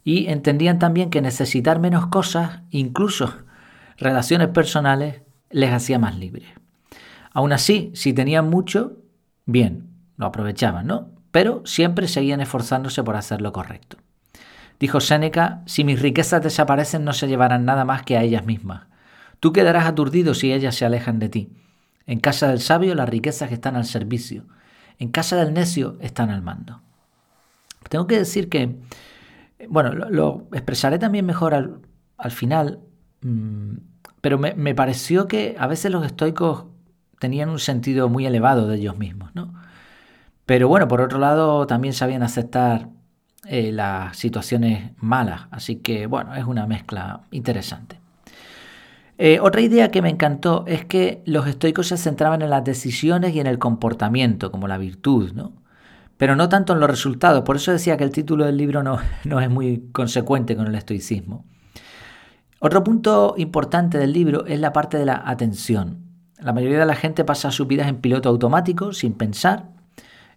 Y 0.03 0.27
entendían 0.27 0.79
también 0.79 1.09
que 1.09 1.21
necesitar 1.21 1.79
menos 1.79 2.07
cosas, 2.07 2.61
incluso 2.69 3.33
relaciones 3.97 4.49
personales, 4.49 5.21
les 5.49 5.71
hacía 5.71 5.99
más 5.99 6.17
libres. 6.17 6.49
Aún 7.31 7.53
así, 7.53 7.91
si 7.93 8.13
tenían 8.13 8.49
mucho, 8.49 8.97
bien, 9.45 9.89
lo 10.17 10.25
aprovechaban, 10.25 10.87
¿no? 10.87 11.08
Pero 11.31 11.61
siempre 11.65 12.07
seguían 12.07 12.41
esforzándose 12.41 13.03
por 13.03 13.15
hacer 13.15 13.41
lo 13.41 13.51
correcto. 13.51 13.97
Dijo 14.79 15.01
Séneca, 15.01 15.61
si 15.65 15.83
mis 15.83 16.01
riquezas 16.01 16.41
desaparecen 16.41 17.03
no 17.03 17.13
se 17.13 17.27
llevarán 17.27 17.65
nada 17.65 17.83
más 17.83 18.03
que 18.03 18.17
a 18.17 18.23
ellas 18.23 18.45
mismas. 18.45 18.83
Tú 19.39 19.51
quedarás 19.51 19.85
aturdido 19.85 20.33
si 20.33 20.53
ellas 20.53 20.75
se 20.75 20.85
alejan 20.85 21.19
de 21.19 21.29
ti. 21.29 21.49
En 22.05 22.19
casa 22.19 22.47
del 22.47 22.61
sabio 22.61 22.95
las 22.95 23.09
riquezas 23.09 23.51
están 23.51 23.75
al 23.75 23.85
servicio, 23.85 24.45
en 24.97 25.09
casa 25.09 25.35
del 25.35 25.53
necio 25.53 25.97
están 26.01 26.29
al 26.29 26.41
mando. 26.41 26.81
Tengo 27.89 28.07
que 28.07 28.17
decir 28.17 28.49
que, 28.49 28.77
bueno, 29.67 29.93
lo, 29.93 30.47
expresaré 30.53 30.97
también 30.97 31.25
mejor 31.25 31.53
al, 31.53 32.31
final, 32.31 32.79
mm, 33.21 33.75
pero 34.21 34.37
me, 34.37 34.53
me 34.55 34.75
pareció 34.75 35.27
que 35.27 35.55
a 35.59 35.67
veces 35.67 35.91
los 35.91 36.05
estoicos 36.05 36.65
tenían 37.19 37.49
un 37.49 37.59
sentido 37.59 38.09
muy 38.09 38.25
elevado 38.25 38.67
de 38.67 38.77
ellos 38.77 38.97
mismos, 38.97 39.35
¿no? 39.35 39.53
Pero 40.49 40.67
bueno, 40.67 40.87
por 40.87 40.99
otro 40.99 41.19
lado, 41.19 41.67
también 41.67 41.93
sabían 41.93 42.23
aceptar 42.23 42.89
eh, 43.45 43.71
las 43.71 44.17
situaciones 44.17 44.93
malas. 44.97 45.41
Así 45.51 45.75
que 45.75 46.07
bueno, 46.07 46.33
es 46.33 46.43
una 46.43 46.65
mezcla 46.65 47.21
interesante. 47.29 47.99
Eh, 49.19 49.37
otra 49.39 49.61
idea 49.61 49.91
que 49.91 50.01
me 50.01 50.09
encantó 50.09 50.63
es 50.65 50.85
que 50.85 51.21
los 51.27 51.45
estoicos 51.45 51.85
se 51.85 51.97
centraban 51.97 52.41
en 52.41 52.49
las 52.49 52.63
decisiones 52.63 53.35
y 53.35 53.39
en 53.39 53.45
el 53.45 53.59
comportamiento, 53.59 54.51
como 54.51 54.67
la 54.67 54.79
virtud, 54.79 55.33
¿no? 55.33 55.53
Pero 56.17 56.35
no 56.35 56.49
tanto 56.49 56.73
en 56.73 56.79
los 56.79 56.89
resultados. 56.89 57.43
Por 57.43 57.57
eso 57.57 57.71
decía 57.71 57.95
que 57.95 58.05
el 58.05 58.11
título 58.11 58.45
del 58.45 58.57
libro 58.57 58.81
no, 58.81 58.97
no 59.25 59.41
es 59.41 59.51
muy 59.51 59.91
consecuente 59.91 60.55
con 60.55 60.65
el 60.65 60.73
estoicismo. 60.73 61.45
Otro 62.57 62.83
punto 62.83 63.35
importante 63.37 63.99
del 63.99 64.13
libro 64.13 64.47
es 64.47 64.59
la 64.59 64.73
parte 64.73 64.97
de 64.97 65.05
la 65.05 65.21
atención. 65.27 66.05
La 66.39 66.53
mayoría 66.53 66.79
de 66.79 66.87
la 66.87 66.95
gente 66.95 67.23
pasa 67.23 67.51
sus 67.51 67.67
vidas 67.67 67.87
en 67.87 67.97
piloto 67.97 68.29
automático, 68.29 68.93
sin 68.93 69.13
pensar. 69.13 69.77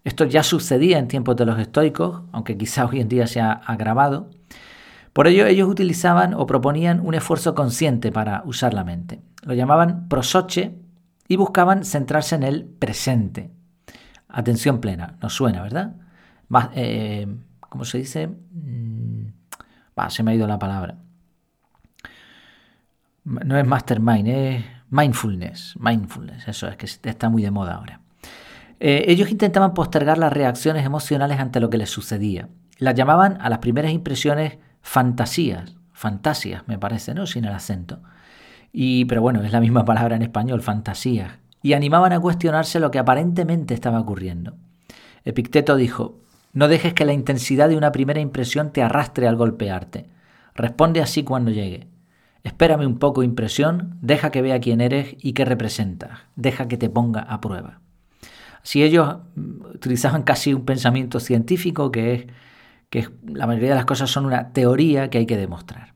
Esto 0.05 0.25
ya 0.25 0.43
sucedía 0.43 0.99
en 0.99 1.09
tiempos 1.09 1.37
de 1.37 1.47
los 1.47 1.59
estoicos, 1.59 2.23
aunque 2.33 2.57
quizá 2.57 2.87
hoy 2.87 3.01
en 3.01 3.09
día 3.09 3.27
se 3.27 3.41
ha 3.41 3.53
agravado. 3.53 4.31
Por 5.13 5.27
ello 5.27 5.47
ellos 5.47 5.69
utilizaban 5.69 6.35
o 6.35 6.47
proponían 6.47 7.01
un 7.01 7.15
esfuerzo 7.15 7.55
consciente 7.55 8.11
para 8.11 8.43
usar 8.45 8.75
la 8.75 8.85
mente. 8.85 9.21
Lo 9.43 9.55
llamaban 9.55 10.09
prosoche 10.09 10.75
y 11.29 11.37
buscaban 11.37 11.85
centrarse 11.85 12.35
en 12.35 12.43
el 12.43 12.65
presente. 12.65 13.51
Atención 14.29 14.81
plena, 14.81 15.17
nos 15.21 15.35
suena, 15.35 15.63
¿verdad? 15.63 15.95
Eh, 16.75 17.27
¿Cómo 17.61 17.85
se 17.85 17.99
dice? 17.99 18.27
Mm, 18.27 19.27
se 20.09 20.23
me 20.23 20.33
ha 20.33 20.35
ido 20.35 20.47
la 20.47 20.59
palabra. 20.59 20.97
No 23.25 23.57
es 23.57 23.67
mastermind, 23.67 24.29
es 24.29 24.65
mindfulness. 24.91 25.77
Mindfulness, 25.79 26.49
eso 26.49 26.69
es 26.69 26.77
que 26.77 26.87
está 27.09 27.29
muy 27.29 27.43
de 27.43 27.51
moda 27.51 27.77
ahora. 27.77 28.02
Eh, 28.85 29.05
ellos 29.13 29.31
intentaban 29.31 29.75
postergar 29.75 30.19
las 30.19 30.33
reacciones 30.33 30.85
emocionales 30.85 31.39
ante 31.39 31.61
lo 31.61 31.71
que 31.71 31.79
les 31.79 31.89
sucedía. 31.89 32.49
Las 32.79 32.97
llamaban 32.97 33.39
a 33.41 33.49
las 33.49 33.61
primeras 33.61 33.93
impresiones 33.93 34.59
fantasías, 34.81 35.77
fantasias 35.93 36.65
me 36.67 36.81
parece, 36.81 37.15
¿no? 37.15 37.29
Sin 37.29 37.45
el 37.45 37.53
acento. 37.53 38.01
Y, 38.73 39.05
pero 39.05 39.23
bueno, 39.23 39.45
es 39.45 39.53
la 39.53 39.61
misma 39.61 39.85
palabra 39.85 40.17
en 40.17 40.23
español, 40.23 40.63
fantasías. 40.63 41.35
Y 41.63 41.75
animaban 41.75 42.13
a 42.13 42.19
cuestionarse 42.19 42.81
lo 42.81 42.91
que 42.91 42.99
aparentemente 42.99 43.73
estaba 43.73 44.01
ocurriendo. 44.01 44.57
Epicteto 45.25 45.77
dijo, 45.77 46.19
no 46.53 46.67
dejes 46.67 46.93
que 46.93 47.05
la 47.05 47.13
intensidad 47.13 47.69
de 47.69 47.77
una 47.77 47.93
primera 47.93 48.19
impresión 48.19 48.73
te 48.73 48.83
arrastre 48.83 49.29
al 49.29 49.37
golpearte. 49.37 50.09
Responde 50.57 51.01
así 51.01 51.23
cuando 51.23 51.53
llegue. 51.53 51.87
Espérame 52.43 52.85
un 52.85 52.99
poco 52.99 53.23
impresión, 53.23 53.97
deja 54.01 54.33
que 54.33 54.43
vea 54.43 54.59
quién 54.59 54.81
eres 54.81 55.15
y 55.21 55.35
qué 55.35 55.45
representas, 55.45 56.19
deja 56.35 56.67
que 56.67 56.77
te 56.77 56.91
ponga 56.91 57.21
a 57.21 57.41
prueba. 57.41 57.79
Si 58.63 58.83
ellos 58.83 59.17
mm, 59.35 59.67
utilizaban 59.75 60.23
casi 60.23 60.55
un 60.55 60.65
pensamiento 60.65 61.21
científico 61.21 61.91
que 61.91 62.15
es 62.15 62.27
que 62.91 63.09
la 63.27 63.47
mayoría 63.47 63.71
de 63.71 63.77
las 63.77 63.87
cosas 63.87 64.11
son 64.11 64.27
una 64.27 64.53
teoría 64.53 65.09
que 65.09 65.19
hay 65.19 65.27
que 65.27 65.39
demostrar. 65.39 65.95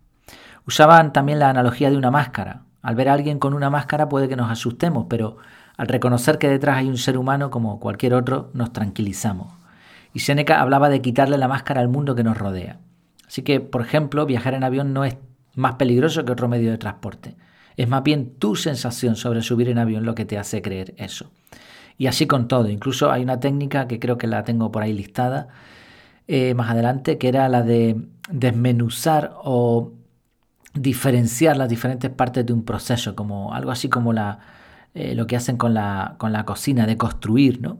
Usaban 0.66 1.12
también 1.12 1.38
la 1.38 1.50
analogía 1.50 1.90
de 1.90 1.96
una 1.98 2.10
máscara. 2.10 2.62
Al 2.80 2.94
ver 2.94 3.10
a 3.10 3.12
alguien 3.12 3.38
con 3.38 3.52
una 3.52 3.68
máscara 3.68 4.08
puede 4.08 4.28
que 4.28 4.36
nos 4.36 4.50
asustemos, 4.50 5.06
pero 5.08 5.36
al 5.76 5.88
reconocer 5.88 6.38
que 6.38 6.48
detrás 6.48 6.78
hay 6.78 6.88
un 6.88 6.96
ser 6.96 7.18
humano 7.18 7.50
como 7.50 7.80
cualquier 7.80 8.14
otro, 8.14 8.50
nos 8.54 8.72
tranquilizamos. 8.72 9.52
Y 10.14 10.20
Seneca 10.20 10.60
hablaba 10.60 10.88
de 10.88 11.02
quitarle 11.02 11.36
la 11.36 11.48
máscara 11.48 11.82
al 11.82 11.88
mundo 11.88 12.14
que 12.14 12.24
nos 12.24 12.38
rodea. 12.38 12.78
Así 13.26 13.42
que, 13.42 13.60
por 13.60 13.82
ejemplo, 13.82 14.24
viajar 14.24 14.54
en 14.54 14.64
avión 14.64 14.94
no 14.94 15.04
es 15.04 15.18
más 15.54 15.74
peligroso 15.74 16.24
que 16.24 16.32
otro 16.32 16.48
medio 16.48 16.70
de 16.70 16.78
transporte. 16.78 17.36
Es 17.76 17.88
más 17.88 18.02
bien 18.02 18.36
tu 18.38 18.56
sensación 18.56 19.16
sobre 19.16 19.42
subir 19.42 19.68
en 19.68 19.78
avión 19.78 20.06
lo 20.06 20.14
que 20.14 20.24
te 20.24 20.38
hace 20.38 20.62
creer 20.62 20.94
eso. 20.96 21.30
Y 21.98 22.06
así 22.06 22.26
con 22.26 22.48
todo. 22.48 22.68
Incluso 22.68 23.10
hay 23.10 23.22
una 23.22 23.40
técnica 23.40 23.88
que 23.88 23.98
creo 23.98 24.18
que 24.18 24.26
la 24.26 24.44
tengo 24.44 24.70
por 24.70 24.82
ahí 24.82 24.92
listada, 24.92 25.48
eh, 26.28 26.54
más 26.54 26.70
adelante, 26.70 27.18
que 27.18 27.28
era 27.28 27.48
la 27.48 27.62
de 27.62 27.96
desmenuzar 28.28 29.34
o 29.42 29.92
diferenciar 30.74 31.56
las 31.56 31.68
diferentes 31.68 32.10
partes 32.10 32.44
de 32.44 32.52
un 32.52 32.64
proceso, 32.64 33.14
como 33.14 33.54
algo 33.54 33.70
así 33.70 33.88
como 33.88 34.12
la, 34.12 34.40
eh, 34.94 35.14
lo 35.14 35.26
que 35.26 35.36
hacen 35.36 35.56
con 35.56 35.74
la, 35.74 36.16
con 36.18 36.32
la 36.32 36.44
cocina, 36.44 36.86
de 36.86 36.96
construir, 36.96 37.60
¿no? 37.60 37.78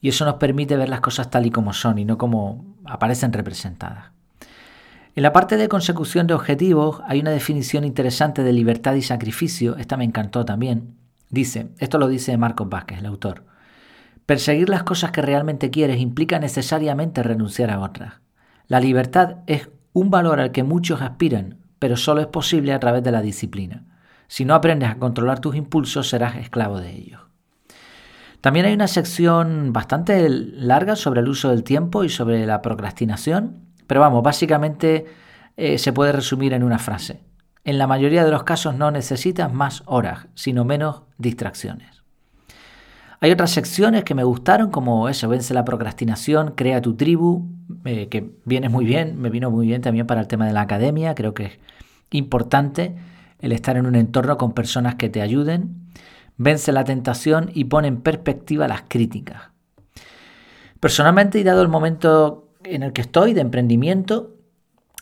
Y 0.00 0.08
eso 0.08 0.24
nos 0.24 0.34
permite 0.34 0.76
ver 0.76 0.88
las 0.88 1.00
cosas 1.00 1.30
tal 1.30 1.46
y 1.46 1.50
como 1.50 1.72
son 1.72 1.98
y 1.98 2.04
no 2.04 2.18
como 2.18 2.64
aparecen 2.84 3.32
representadas. 3.32 4.10
En 5.14 5.22
la 5.22 5.32
parte 5.32 5.56
de 5.56 5.68
consecución 5.68 6.26
de 6.26 6.34
objetivos 6.34 7.00
hay 7.06 7.20
una 7.20 7.30
definición 7.30 7.84
interesante 7.84 8.42
de 8.42 8.52
libertad 8.52 8.94
y 8.94 9.02
sacrificio, 9.02 9.76
esta 9.76 9.96
me 9.96 10.04
encantó 10.04 10.44
también. 10.44 10.94
Dice, 11.30 11.68
esto 11.78 11.98
lo 11.98 12.08
dice 12.08 12.36
Marcos 12.36 12.68
Vázquez, 12.68 12.98
el 12.98 13.06
autor. 13.06 13.44
Perseguir 14.26 14.68
las 14.68 14.82
cosas 14.82 15.12
que 15.12 15.22
realmente 15.22 15.70
quieres 15.70 16.00
implica 16.00 16.38
necesariamente 16.38 17.22
renunciar 17.22 17.70
a 17.70 17.80
otras. 17.80 18.14
La 18.66 18.80
libertad 18.80 19.38
es 19.46 19.68
un 19.92 20.10
valor 20.10 20.40
al 20.40 20.52
que 20.52 20.62
muchos 20.62 21.00
aspiran, 21.00 21.58
pero 21.78 21.96
solo 21.96 22.20
es 22.20 22.26
posible 22.26 22.72
a 22.72 22.80
través 22.80 23.02
de 23.02 23.12
la 23.12 23.22
disciplina. 23.22 23.84
Si 24.28 24.44
no 24.44 24.54
aprendes 24.54 24.90
a 24.90 24.98
controlar 24.98 25.40
tus 25.40 25.54
impulsos, 25.54 26.08
serás 26.08 26.36
esclavo 26.36 26.80
de 26.80 26.90
ellos. 26.90 27.20
También 28.40 28.66
hay 28.66 28.74
una 28.74 28.88
sección 28.88 29.72
bastante 29.72 30.28
larga 30.28 30.96
sobre 30.96 31.20
el 31.20 31.28
uso 31.28 31.50
del 31.50 31.64
tiempo 31.64 32.04
y 32.04 32.08
sobre 32.08 32.46
la 32.46 32.62
procrastinación, 32.62 33.66
pero 33.86 34.00
vamos, 34.00 34.22
básicamente 34.22 35.06
eh, 35.56 35.78
se 35.78 35.92
puede 35.92 36.12
resumir 36.12 36.52
en 36.52 36.62
una 36.62 36.78
frase. 36.78 37.22
En 37.66 37.78
la 37.78 37.88
mayoría 37.88 38.24
de 38.24 38.30
los 38.30 38.44
casos 38.44 38.76
no 38.76 38.92
necesitas 38.92 39.52
más 39.52 39.82
horas, 39.86 40.28
sino 40.36 40.64
menos 40.64 41.02
distracciones. 41.18 42.04
Hay 43.18 43.32
otras 43.32 43.50
secciones 43.50 44.04
que 44.04 44.14
me 44.14 44.22
gustaron, 44.22 44.70
como 44.70 45.08
eso, 45.08 45.28
vence 45.28 45.52
la 45.52 45.64
procrastinación, 45.64 46.52
crea 46.52 46.80
tu 46.80 46.94
tribu, 46.94 47.48
eh, 47.84 48.06
que 48.06 48.30
viene 48.44 48.68
muy 48.68 48.84
bien, 48.84 49.20
me 49.20 49.30
vino 49.30 49.50
muy 49.50 49.66
bien 49.66 49.82
también 49.82 50.06
para 50.06 50.20
el 50.20 50.28
tema 50.28 50.46
de 50.46 50.52
la 50.52 50.60
academia, 50.60 51.16
creo 51.16 51.34
que 51.34 51.46
es 51.46 51.58
importante 52.12 52.94
el 53.40 53.50
estar 53.50 53.76
en 53.76 53.86
un 53.86 53.96
entorno 53.96 54.38
con 54.38 54.52
personas 54.52 54.94
que 54.94 55.08
te 55.08 55.20
ayuden, 55.20 55.88
vence 56.36 56.70
la 56.70 56.84
tentación 56.84 57.50
y 57.52 57.64
pone 57.64 57.88
en 57.88 58.00
perspectiva 58.00 58.68
las 58.68 58.82
críticas. 58.86 59.50
Personalmente, 60.78 61.40
y 61.40 61.42
dado 61.42 61.62
el 61.62 61.68
momento 61.68 62.52
en 62.62 62.84
el 62.84 62.92
que 62.92 63.00
estoy 63.00 63.34
de 63.34 63.40
emprendimiento, 63.40 64.35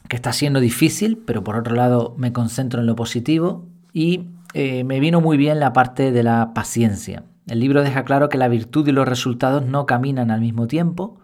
que 0.09 0.17
está 0.17 0.33
siendo 0.33 0.61
difícil, 0.61 1.19
pero 1.25 1.43
por 1.43 1.57
otro 1.57 1.75
lado 1.75 2.15
me 2.19 2.33
concentro 2.33 2.81
en 2.81 2.87
lo 2.87 2.97
positivo 2.97 3.67
y 3.93 4.29
eh, 4.53 4.85
me 4.85 5.01
vino 5.01 5.21
muy 5.21 5.37
bien 5.37 5.61
la 5.61 5.73
parte 5.73 6.13
de 6.13 6.23
la 6.23 6.53
paciencia. 6.55 7.25
El 7.47 7.61
libro 7.61 7.83
deja 7.83 8.05
claro 8.05 8.29
que 8.29 8.39
la 8.39 8.49
virtud 8.49 8.87
y 8.89 8.93
los 8.93 9.09
resultados 9.09 9.65
no 9.65 9.87
caminan 9.87 10.31
al 10.31 10.41
mismo 10.41 10.67
tiempo. 10.67 11.19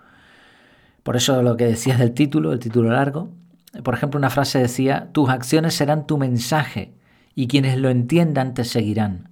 Por 1.02 1.16
eso 1.16 1.42
lo 1.42 1.56
que 1.56 1.64
decías 1.66 1.98
del 1.98 2.12
título, 2.12 2.52
el 2.52 2.58
título 2.58 2.90
largo. 2.90 3.30
Por 3.82 3.94
ejemplo, 3.94 4.18
una 4.18 4.30
frase 4.30 4.58
decía, 4.58 5.10
tus 5.12 5.30
acciones 5.30 5.74
serán 5.74 6.06
tu 6.06 6.18
mensaje 6.18 6.94
y 7.34 7.48
quienes 7.48 7.78
lo 7.78 7.88
entiendan 7.88 8.54
te 8.54 8.64
seguirán. 8.64 9.30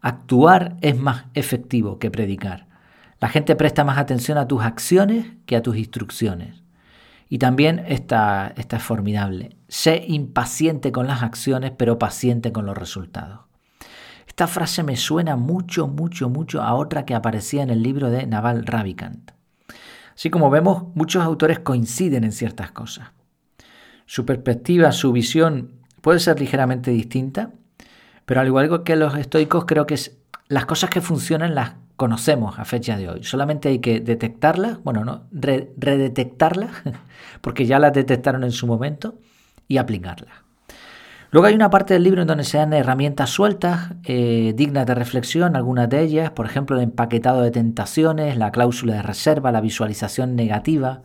Actuar 0.00 0.76
es 0.80 0.96
más 0.96 1.24
efectivo 1.34 1.98
que 1.98 2.10
predicar. 2.10 2.66
La 3.20 3.28
gente 3.28 3.56
presta 3.56 3.82
más 3.82 3.98
atención 3.98 4.38
a 4.38 4.46
tus 4.46 4.62
acciones 4.62 5.26
que 5.44 5.56
a 5.56 5.62
tus 5.62 5.76
instrucciones. 5.76 6.62
Y 7.28 7.38
también 7.38 7.84
esta, 7.86 8.54
es 8.56 8.82
formidable. 8.82 9.56
Sé 9.68 10.04
impaciente 10.08 10.92
con 10.92 11.06
las 11.06 11.22
acciones, 11.22 11.72
pero 11.76 11.98
paciente 11.98 12.52
con 12.52 12.64
los 12.66 12.76
resultados. 12.76 13.40
Esta 14.26 14.46
frase 14.46 14.82
me 14.82 14.96
suena 14.96 15.36
mucho, 15.36 15.88
mucho, 15.88 16.28
mucho 16.28 16.62
a 16.62 16.74
otra 16.74 17.04
que 17.04 17.14
aparecía 17.14 17.62
en 17.62 17.70
el 17.70 17.82
libro 17.82 18.10
de 18.10 18.26
Naval 18.26 18.64
Ravikant. 18.64 19.32
Así 20.14 20.30
como 20.30 20.50
vemos, 20.50 20.84
muchos 20.94 21.22
autores 21.22 21.58
coinciden 21.58 22.24
en 22.24 22.32
ciertas 22.32 22.70
cosas. 22.72 23.10
Su 24.06 24.24
perspectiva, 24.24 24.92
su 24.92 25.12
visión 25.12 25.72
puede 26.00 26.20
ser 26.20 26.40
ligeramente 26.40 26.90
distinta, 26.90 27.50
pero 28.24 28.40
al 28.40 28.46
igual 28.46 28.82
que 28.84 28.96
los 28.96 29.16
estoicos, 29.16 29.64
creo 29.64 29.86
que 29.86 29.98
las 30.48 30.66
cosas 30.66 30.90
que 30.90 31.00
funcionan 31.00 31.54
las 31.54 31.74
conocemos 31.98 32.60
a 32.60 32.64
fecha 32.64 32.96
de 32.96 33.08
hoy. 33.08 33.24
Solamente 33.24 33.68
hay 33.68 33.80
que 33.80 33.98
detectarlas, 33.98 34.82
bueno, 34.84 35.04
no, 35.04 35.24
redetectarlas, 35.32 36.70
porque 37.40 37.66
ya 37.66 37.80
las 37.80 37.92
detectaron 37.92 38.44
en 38.44 38.52
su 38.52 38.68
momento, 38.68 39.16
y 39.66 39.78
aplicarlas. 39.78 40.32
Luego 41.32 41.48
hay 41.48 41.54
una 41.54 41.70
parte 41.70 41.94
del 41.94 42.04
libro 42.04 42.22
en 42.22 42.28
donde 42.28 42.44
se 42.44 42.56
dan 42.56 42.72
herramientas 42.72 43.30
sueltas, 43.30 43.90
eh, 44.04 44.54
dignas 44.56 44.86
de 44.86 44.94
reflexión, 44.94 45.56
algunas 45.56 45.90
de 45.90 46.00
ellas, 46.00 46.30
por 46.30 46.46
ejemplo, 46.46 46.76
el 46.76 46.84
empaquetado 46.84 47.42
de 47.42 47.50
tentaciones, 47.50 48.38
la 48.38 48.52
cláusula 48.52 48.94
de 48.94 49.02
reserva, 49.02 49.50
la 49.50 49.60
visualización 49.60 50.36
negativa, 50.36 51.02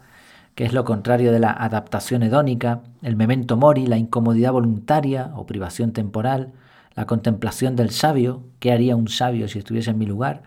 que 0.53 0.63
es 0.63 0.73
lo 0.73 0.85
contrario 0.85 1.31
de 1.31 1.39
la 1.39 1.51
adaptación 1.51 2.21
hedónica, 2.21 2.81
el 3.01 3.15
memento 3.15 3.57
mori, 3.57 3.87
la 3.87 3.97
incomodidad 3.97 4.51
voluntaria 4.51 5.31
o 5.35 5.47
privación 5.47 5.91
temporal, 5.91 6.53
la 6.93 7.05
contemplación 7.07 7.75
del 7.75 7.89
sabio, 7.89 8.43
qué 8.59 8.71
haría 8.71 8.95
un 8.95 9.07
sabio 9.07 9.47
si 9.47 9.57
estuviese 9.57 9.89
en 9.89 9.97
mi 9.97 10.05
lugar, 10.05 10.43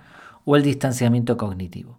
o 0.46 0.56
el 0.56 0.62
distanciamiento 0.62 1.36
cognitivo. 1.36 1.98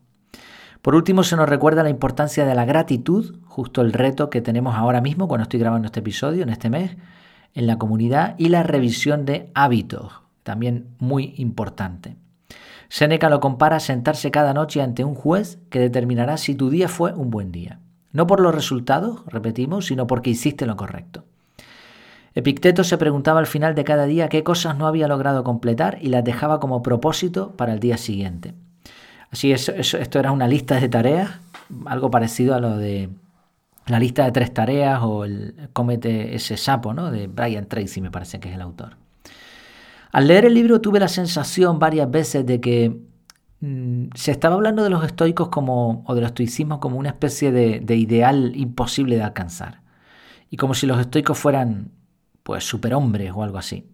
Por 0.81 0.95
último, 0.95 1.23
se 1.23 1.35
nos 1.35 1.49
recuerda 1.49 1.83
la 1.83 1.89
importancia 1.89 2.45
de 2.45 2.55
la 2.55 2.65
gratitud, 2.65 3.35
justo 3.45 3.81
el 3.81 3.93
reto 3.93 4.29
que 4.31 4.41
tenemos 4.41 4.75
ahora 4.75 5.01
mismo 5.01 5.27
cuando 5.27 5.43
estoy 5.43 5.59
grabando 5.59 5.85
este 5.85 5.99
episodio, 5.99 6.43
en 6.43 6.49
este 6.49 6.69
mes, 6.69 6.97
en 7.53 7.67
la 7.67 7.77
comunidad 7.77 8.35
y 8.37 8.49
la 8.49 8.63
revisión 8.63 9.25
de 9.25 9.51
hábitos, 9.53 10.21
también 10.43 10.87
muy 10.97 11.33
importante. 11.37 12.15
Seneca 12.89 13.29
lo 13.29 13.41
compara 13.41 13.75
a 13.75 13.81
sentarse 13.81 14.31
cada 14.31 14.53
noche 14.53 14.81
ante 14.81 15.03
un 15.03 15.13
juez 15.13 15.59
que 15.69 15.79
determinará 15.79 16.37
si 16.37 16.55
tu 16.55 16.69
día 16.69 16.87
fue 16.87 17.13
un 17.13 17.29
buen 17.29 17.51
día. 17.51 17.81
No 18.13 18.25
por 18.25 18.39
los 18.39 18.55
resultados, 18.55 19.25
repetimos, 19.27 19.87
sino 19.87 20.07
porque 20.07 20.29
hiciste 20.29 20.65
lo 20.65 20.77
correcto. 20.77 21.25
Epicteto 22.37 22.83
se 22.83 22.99
preguntaba 22.99 23.39
al 23.39 23.47
final 23.47 23.73
de 23.73 23.83
cada 23.83 24.05
día 24.05 24.29
qué 24.29 24.43
cosas 24.43 24.77
no 24.77 24.85
había 24.85 25.07
logrado 25.07 25.43
completar 25.43 25.97
y 26.01 26.09
las 26.09 26.23
dejaba 26.23 26.59
como 26.59 26.83
propósito 26.83 27.53
para 27.57 27.73
el 27.73 27.79
día 27.79 27.97
siguiente. 27.97 28.53
Así 29.31 29.51
es, 29.51 29.69
esto 29.69 30.19
era 30.19 30.31
una 30.31 30.47
lista 30.47 30.79
de 30.79 30.87
tareas, 30.87 31.31
algo 31.87 32.11
parecido 32.11 32.53
a 32.53 32.59
lo 32.59 32.77
de 32.77 33.09
la 33.87 33.97
lista 33.99 34.23
de 34.23 34.31
tres 34.31 34.53
tareas 34.53 34.99
o 35.01 35.25
el 35.25 35.69
comete 35.73 36.35
ese 36.35 36.57
sapo, 36.57 36.93
¿no? 36.93 37.09
De 37.09 37.25
Brian 37.25 37.65
Tracy, 37.65 38.01
me 38.01 38.11
parece 38.11 38.39
que 38.39 38.49
es 38.49 38.55
el 38.55 38.61
autor. 38.61 38.97
Al 40.11 40.27
leer 40.27 40.45
el 40.45 40.53
libro 40.53 40.79
tuve 40.79 40.99
la 40.99 41.07
sensación 41.07 41.79
varias 41.79 42.11
veces 42.11 42.45
de 42.45 42.61
que 42.61 42.99
mm, 43.61 44.09
se 44.13 44.29
estaba 44.29 44.53
hablando 44.53 44.83
de 44.83 44.91
los 44.91 45.03
estoicos 45.03 45.49
como, 45.49 46.03
o 46.05 46.13
del 46.13 46.25
estoicismo 46.25 46.79
como 46.79 46.99
una 46.99 47.09
especie 47.09 47.51
de, 47.51 47.95
ideal 47.95 48.55
imposible 48.55 49.15
de 49.15 49.23
alcanzar. 49.23 49.81
Y 50.51 50.57
como 50.57 50.75
si 50.75 50.85
los 50.85 50.99
estoicos 50.99 51.35
fueran, 51.39 51.96
pues, 52.47 52.63
superhombres 52.63 53.33
o 53.35 53.43
algo 53.43 53.57
así. 53.57 53.91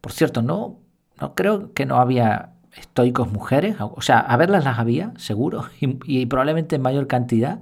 Por 0.00 0.12
cierto, 0.12 0.42
no, 0.42 0.78
no 1.20 1.34
creo 1.34 1.74
que 1.74 1.86
no 1.86 1.96
había 1.96 2.50
estoicos 2.76 3.32
mujeres, 3.32 3.74
o 3.80 4.00
sea, 4.00 4.20
a 4.20 4.36
verlas 4.36 4.62
las 4.62 4.78
había, 4.78 5.12
seguro, 5.16 5.64
y, 5.80 6.26
probablemente 6.26 6.76
en 6.76 6.82
mayor 6.82 7.08
cantidad, 7.08 7.58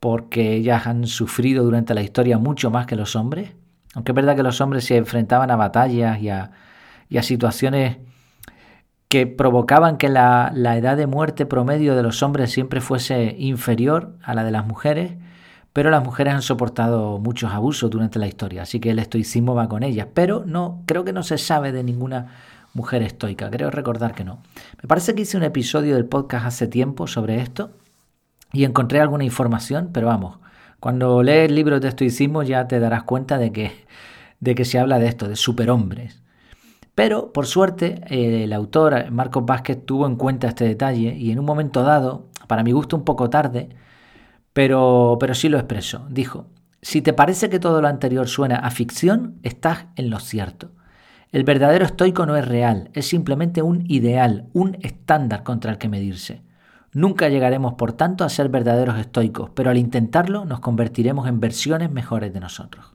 porque 0.00 0.54
ellas 0.54 0.86
han 0.86 1.06
sufrido 1.06 1.64
durante 1.64 1.92
la 1.92 2.00
historia 2.00 2.38
mucho 2.38 2.70
más 2.70 2.86
que 2.86 2.96
los 2.96 3.14
hombres, 3.14 3.52
aunque 3.92 4.12
es 4.12 4.16
verdad 4.16 4.36
que 4.36 4.42
los 4.42 4.62
hombres 4.62 4.86
se 4.86 4.96
enfrentaban 4.96 5.50
a 5.50 5.56
batallas 5.56 6.18
y 6.22 6.30
a, 6.30 6.50
situaciones 7.20 7.98
que 9.08 9.26
provocaban 9.26 9.98
que 9.98 10.08
la, 10.08 10.50
la, 10.54 10.78
edad 10.78 10.96
de 10.96 11.06
muerte 11.06 11.44
promedio 11.44 11.94
de 11.94 12.02
los 12.02 12.22
hombres 12.22 12.50
siempre 12.50 12.80
fuese 12.80 13.36
inferior 13.38 14.16
a 14.22 14.32
la 14.32 14.44
de 14.44 14.50
las 14.50 14.66
mujeres, 14.66 15.12
pero 15.76 15.90
las 15.90 16.02
mujeres 16.02 16.32
han 16.32 16.40
soportado 16.40 17.18
muchos 17.18 17.52
abusos 17.52 17.90
durante 17.90 18.18
la 18.18 18.26
historia, 18.26 18.62
así 18.62 18.80
que 18.80 18.92
el 18.92 18.98
estoicismo 18.98 19.54
va 19.54 19.68
con 19.68 19.82
ellas, 19.82 20.06
pero 20.14 20.42
no 20.46 20.82
creo 20.86 21.04
que 21.04 21.12
no 21.12 21.22
se 21.22 21.36
sabe 21.36 21.70
de 21.70 21.84
ninguna 21.84 22.28
mujer 22.72 23.02
estoica. 23.02 23.50
Creo 23.50 23.70
recordar 23.70 24.14
que 24.14 24.24
no. 24.24 24.38
Me 24.82 24.88
parece 24.88 25.14
que 25.14 25.20
hice 25.20 25.36
un 25.36 25.42
episodio 25.42 25.96
del 25.96 26.06
podcast 26.06 26.46
hace 26.46 26.66
tiempo 26.66 27.06
sobre 27.06 27.42
esto 27.42 27.72
y 28.54 28.64
encontré 28.64 29.00
alguna 29.00 29.24
información, 29.24 29.90
pero 29.92 30.06
vamos, 30.06 30.38
cuando 30.80 31.22
lees 31.22 31.52
libros 31.52 31.82
de 31.82 31.88
estoicismo 31.88 32.42
ya 32.42 32.66
te 32.68 32.80
darás 32.80 33.02
cuenta 33.02 33.36
de 33.36 33.52
que, 33.52 33.84
de 34.40 34.54
que 34.54 34.64
se 34.64 34.78
habla 34.78 34.98
de 34.98 35.08
esto, 35.08 35.28
de 35.28 35.36
superhombres. 35.36 36.22
Pero, 36.94 37.34
por 37.34 37.44
suerte, 37.44 38.00
el 38.08 38.54
autor, 38.54 39.10
Marcos 39.10 39.44
Vázquez, 39.44 39.84
tuvo 39.84 40.06
en 40.06 40.16
cuenta 40.16 40.48
este 40.48 40.64
detalle 40.64 41.14
y 41.14 41.32
en 41.32 41.38
un 41.38 41.44
momento 41.44 41.82
dado, 41.82 42.28
para 42.46 42.62
mi 42.62 42.72
gusto 42.72 42.96
un 42.96 43.04
poco 43.04 43.28
tarde, 43.28 43.68
pero, 44.56 45.34
sí 45.34 45.50
lo 45.50 45.58
expresó. 45.58 46.06
Dijo, 46.08 46.46
si 46.80 47.02
te 47.02 47.12
parece 47.12 47.50
que 47.50 47.58
todo 47.58 47.82
lo 47.82 47.88
anterior 47.88 48.26
suena 48.26 48.56
a 48.56 48.70
ficción, 48.70 49.38
estás 49.42 49.84
en 49.96 50.08
lo 50.08 50.18
cierto. 50.18 50.70
El 51.30 51.44
verdadero 51.44 51.84
estoico 51.84 52.24
no 52.24 52.36
es 52.36 52.48
real, 52.48 52.88
es 52.94 53.06
simplemente 53.06 53.60
un 53.60 53.84
ideal, 53.86 54.46
un 54.54 54.78
estándar 54.80 55.42
contra 55.42 55.72
el 55.72 55.76
que 55.76 55.90
medirse. 55.90 56.40
Nunca 56.94 57.28
llegaremos, 57.28 57.74
por 57.74 57.92
tanto, 57.92 58.24
a 58.24 58.30
ser 58.30 58.48
verdaderos 58.48 58.98
estoicos, 58.98 59.50
pero 59.50 59.68
al 59.68 59.76
intentarlo 59.76 60.46
nos 60.46 60.60
convertiremos 60.60 61.28
en 61.28 61.38
versiones 61.38 61.90
mejores 61.90 62.32
de 62.32 62.40
nosotros. 62.40 62.86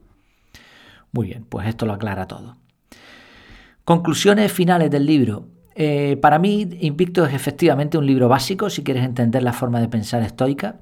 Muy 1.11 1.27
bien, 1.27 1.45
pues 1.47 1.67
esto 1.67 1.85
lo 1.85 1.93
aclara 1.93 2.25
todo. 2.25 2.57
Conclusiones 3.85 4.51
finales 4.51 4.89
del 4.89 5.05
libro. 5.05 5.47
Eh, 5.75 6.17
para 6.23 6.39
mí, 6.39 6.67
Invicto 6.79 7.23
es 7.23 7.35
efectivamente 7.35 7.99
un 7.99 8.07
libro 8.07 8.27
básico 8.27 8.71
si 8.71 8.83
quieres 8.83 9.03
entender 9.05 9.43
la 9.43 9.53
forma 9.53 9.79
de 9.79 9.89
pensar 9.89 10.23
estoica. 10.23 10.79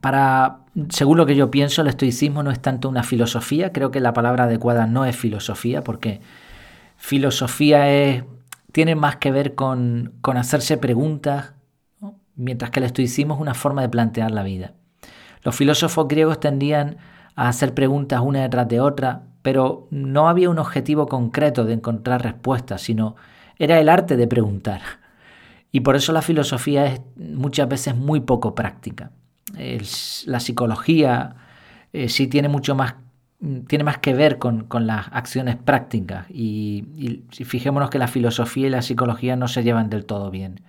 Para, 0.00 0.60
según 0.88 1.18
lo 1.18 1.26
que 1.26 1.36
yo 1.36 1.50
pienso, 1.50 1.82
el 1.82 1.88
estoicismo 1.88 2.42
no 2.42 2.50
es 2.50 2.60
tanto 2.60 2.88
una 2.88 3.02
filosofía, 3.02 3.72
creo 3.72 3.90
que 3.90 4.00
la 4.00 4.14
palabra 4.14 4.44
adecuada 4.44 4.86
no 4.86 5.04
es 5.04 5.14
filosofía, 5.14 5.82
porque 5.84 6.20
filosofía 6.96 7.90
es, 7.90 8.24
tiene 8.72 8.94
más 8.94 9.16
que 9.16 9.30
ver 9.30 9.54
con, 9.54 10.14
hacerse 10.34 10.78
preguntas, 10.78 11.52
mientras 12.34 12.70
que 12.70 12.80
el 12.80 12.86
estoicismo 12.86 13.34
es 13.34 13.40
una 13.40 13.52
forma 13.52 13.82
de 13.82 13.90
plantear 13.90 14.30
la 14.30 14.42
vida. 14.42 14.72
Los 15.42 15.54
filósofos 15.54 16.08
griegos 16.08 16.40
tendían 16.40 16.96
a 17.36 17.48
hacer 17.48 17.74
preguntas 17.74 18.20
una 18.22 18.40
detrás 18.40 18.68
de 18.68 18.80
otra, 18.80 19.24
pero 19.42 19.86
no 19.90 20.28
había 20.28 20.48
un 20.48 20.58
objetivo 20.58 21.06
concreto 21.08 21.64
de 21.64 21.74
encontrar 21.74 22.22
respuestas, 22.22 22.80
sino 22.80 23.16
era 23.58 23.78
el 23.78 23.90
arte 23.90 24.16
de 24.16 24.26
preguntar. 24.26 24.80
Y 25.72 25.80
por 25.80 25.94
eso 25.94 26.12
la 26.12 26.22
filosofía 26.22 26.86
es 26.86 27.00
muchas 27.16 27.68
veces 27.68 27.94
muy 27.94 28.20
poco 28.20 28.54
práctica 28.54 29.10
la 30.26 30.40
psicología 30.40 31.36
eh, 31.92 32.08
sí 32.08 32.26
tiene 32.26 32.48
mucho 32.48 32.74
más 32.74 32.94
tiene 33.68 33.84
más 33.84 33.96
que 33.96 34.12
ver 34.12 34.36
con, 34.36 34.66
las 34.80 35.06
acciones 35.12 35.56
prácticas 35.56 36.26
y, 36.28 37.24
fijémonos 37.30 37.88
que 37.88 37.98
la 37.98 38.06
filosofía 38.06 38.66
y 38.66 38.70
la 38.70 38.82
psicología 38.82 39.34
no 39.34 39.48
se 39.48 39.62
llevan 39.62 39.88
del 39.88 40.04
todo 40.04 40.30
bien. 40.30 40.60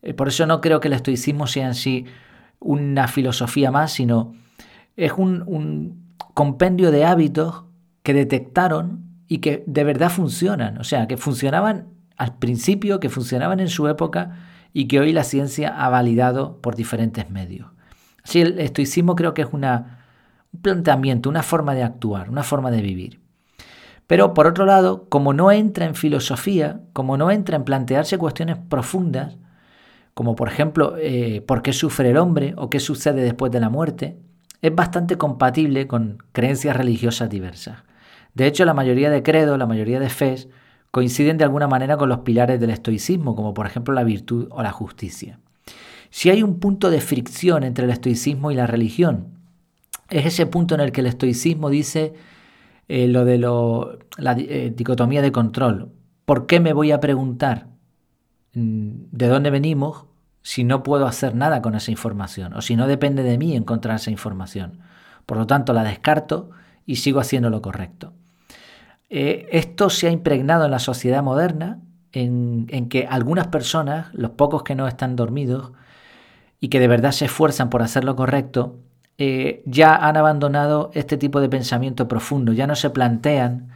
Eh, 0.00 0.14
por 0.14 0.28
eso 0.28 0.46
no 0.46 0.62
creo 0.62 0.80
que 0.80 0.88
el 0.88 0.94
estoicismo 0.94 1.46
sea 1.46 1.66
en 1.66 1.74
sí 1.74 2.06
una 2.60 3.08
filosofía 3.08 3.70
más, 3.70 3.92
sino 3.92 4.32
es 4.96 5.12
un 5.12 6.14
compendio 6.32 6.90
de 6.90 7.04
hábitos 7.04 7.64
que 8.02 8.14
detectaron 8.14 9.08
y 9.28 9.38
que 9.38 9.62
de 9.66 9.84
verdad 9.84 10.08
funcionan, 10.08 10.78
o 10.78 10.84
sea, 10.84 11.06
que 11.06 11.18
funcionaban 11.18 11.88
al 12.16 12.38
principio, 12.38 13.00
que 13.00 13.10
funcionaban 13.10 13.60
en 13.60 13.68
su 13.68 13.86
época 13.86 14.36
y 14.72 14.88
que 14.88 15.00
hoy 15.00 15.12
la 15.12 15.24
ciencia 15.24 15.68
ha 15.84 15.88
validado 15.88 16.60
por 16.60 16.74
diferentes 16.74 17.30
medios. 17.30 17.68
Sí, 18.28 18.42
el 18.42 18.58
estoicismo 18.58 19.16
creo 19.16 19.32
que 19.32 19.40
es 19.40 19.48
una, 19.52 20.04
un 20.52 20.60
planteamiento, 20.60 21.30
una 21.30 21.42
forma 21.42 21.74
de 21.74 21.82
actuar, 21.82 22.28
una 22.28 22.42
forma 22.42 22.70
de 22.70 22.82
vivir. 22.82 23.20
Pero 24.06 24.34
por 24.34 24.46
otro 24.46 24.66
lado, 24.66 25.08
como 25.08 25.32
no 25.32 25.50
entra 25.50 25.86
en 25.86 25.94
filosofía, 25.94 26.82
como 26.92 27.16
no 27.16 27.30
entra 27.30 27.56
en 27.56 27.64
plantearse 27.64 28.18
cuestiones 28.18 28.58
profundas, 28.58 29.38
como 30.12 30.36
por 30.36 30.48
ejemplo 30.48 30.94
eh, 30.98 31.40
por 31.40 31.62
qué 31.62 31.72
sufre 31.72 32.10
el 32.10 32.18
hombre 32.18 32.52
o 32.58 32.68
qué 32.68 32.80
sucede 32.80 33.22
después 33.22 33.50
de 33.50 33.60
la 33.60 33.70
muerte, 33.70 34.18
es 34.60 34.74
bastante 34.74 35.16
compatible 35.16 35.86
con 35.86 36.18
creencias 36.32 36.76
religiosas 36.76 37.30
diversas. 37.30 37.78
De 38.34 38.46
hecho, 38.46 38.66
la 38.66 38.74
mayoría 38.74 39.08
de 39.08 39.22
credos, 39.22 39.58
la 39.58 39.64
mayoría 39.64 40.00
de 40.00 40.10
fes, 40.10 40.48
coinciden 40.90 41.38
de 41.38 41.44
alguna 41.44 41.66
manera 41.66 41.96
con 41.96 42.10
los 42.10 42.18
pilares 42.18 42.60
del 42.60 42.68
estoicismo, 42.68 43.34
como 43.34 43.54
por 43.54 43.64
ejemplo 43.64 43.94
la 43.94 44.04
virtud 44.04 44.48
o 44.50 44.62
la 44.62 44.70
justicia. 44.70 45.38
Si 46.10 46.30
hay 46.30 46.42
un 46.42 46.58
punto 46.58 46.90
de 46.90 47.00
fricción 47.00 47.64
entre 47.64 47.84
el 47.84 47.90
estoicismo 47.90 48.50
y 48.50 48.54
la 48.54 48.66
religión, 48.66 49.38
es 50.10 50.26
ese 50.26 50.46
punto 50.46 50.74
en 50.74 50.80
el 50.80 50.92
que 50.92 51.00
el 51.00 51.06
estoicismo 51.06 51.70
dice 51.70 52.14
eh, 52.88 53.08
lo 53.08 53.24
de 53.24 53.38
la 53.38 54.32
eh, 54.38 54.72
dicotomía 54.74 55.20
de 55.22 55.32
control. 55.32 55.92
¿Por 56.24 56.46
qué 56.46 56.60
me 56.60 56.72
voy 56.72 56.92
a 56.92 57.00
preguntar 57.00 57.68
mm, 58.54 58.90
de 59.12 59.28
dónde 59.28 59.50
venimos 59.50 60.06
si 60.42 60.64
no 60.64 60.82
puedo 60.82 61.06
hacer 61.06 61.34
nada 61.34 61.60
con 61.60 61.74
esa 61.74 61.90
información 61.90 62.54
o 62.54 62.62
si 62.62 62.76
no 62.76 62.86
depende 62.86 63.22
de 63.22 63.36
mí 63.36 63.54
encontrar 63.54 63.96
esa 63.96 64.10
información? 64.10 64.80
Por 65.26 65.36
lo 65.36 65.46
tanto, 65.46 65.74
la 65.74 65.84
descarto 65.84 66.50
y 66.86 66.96
sigo 66.96 67.20
haciendo 67.20 67.50
lo 67.50 67.60
correcto. 67.60 68.14
Eh, 69.10 69.46
esto 69.52 69.90
se 69.90 70.08
ha 70.08 70.10
impregnado 70.10 70.64
en 70.64 70.70
la 70.70 70.78
sociedad 70.78 71.22
moderna 71.22 71.80
en, 72.12 72.66
en, 72.70 72.88
que 72.88 73.06
algunas 73.06 73.48
personas, 73.48 74.08
los 74.14 74.30
pocos 74.30 74.62
que 74.62 74.74
no 74.74 74.88
están 74.88 75.16
dormidos, 75.16 75.72
y 76.60 76.68
que 76.68 76.80
de 76.80 76.88
verdad 76.88 77.12
se 77.12 77.26
esfuerzan 77.26 77.70
por 77.70 77.82
hacer 77.82 78.04
lo 78.04 78.16
correcto, 78.16 78.78
eh, 79.16 79.62
ya 79.66 79.96
han 79.96 80.16
abandonado 80.16 80.90
este 80.94 81.16
tipo 81.16 81.40
de 81.40 81.48
pensamiento 81.48 82.08
profundo, 82.08 82.52
ya 82.52 82.66
no 82.66 82.76
se 82.76 82.90
plantean 82.90 83.70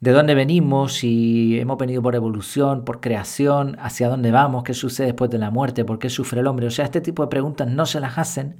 de 0.00 0.12
dónde 0.12 0.34
venimos, 0.34 0.94
si 0.94 1.58
hemos 1.58 1.76
venido 1.78 2.00
por 2.02 2.14
evolución, 2.14 2.84
por 2.84 3.00
creación, 3.00 3.76
hacia 3.80 4.08
dónde 4.08 4.30
vamos, 4.30 4.62
qué 4.62 4.74
sucede 4.74 5.08
después 5.08 5.30
de 5.30 5.38
la 5.38 5.50
muerte, 5.50 5.84
por 5.84 5.98
qué 5.98 6.08
sufre 6.08 6.40
el 6.40 6.46
hombre. 6.46 6.66
O 6.66 6.70
sea, 6.70 6.84
este 6.84 7.00
tipo 7.00 7.22
de 7.22 7.28
preguntas 7.28 7.66
no 7.66 7.84
se 7.86 7.98
las 7.98 8.16
hacen 8.16 8.56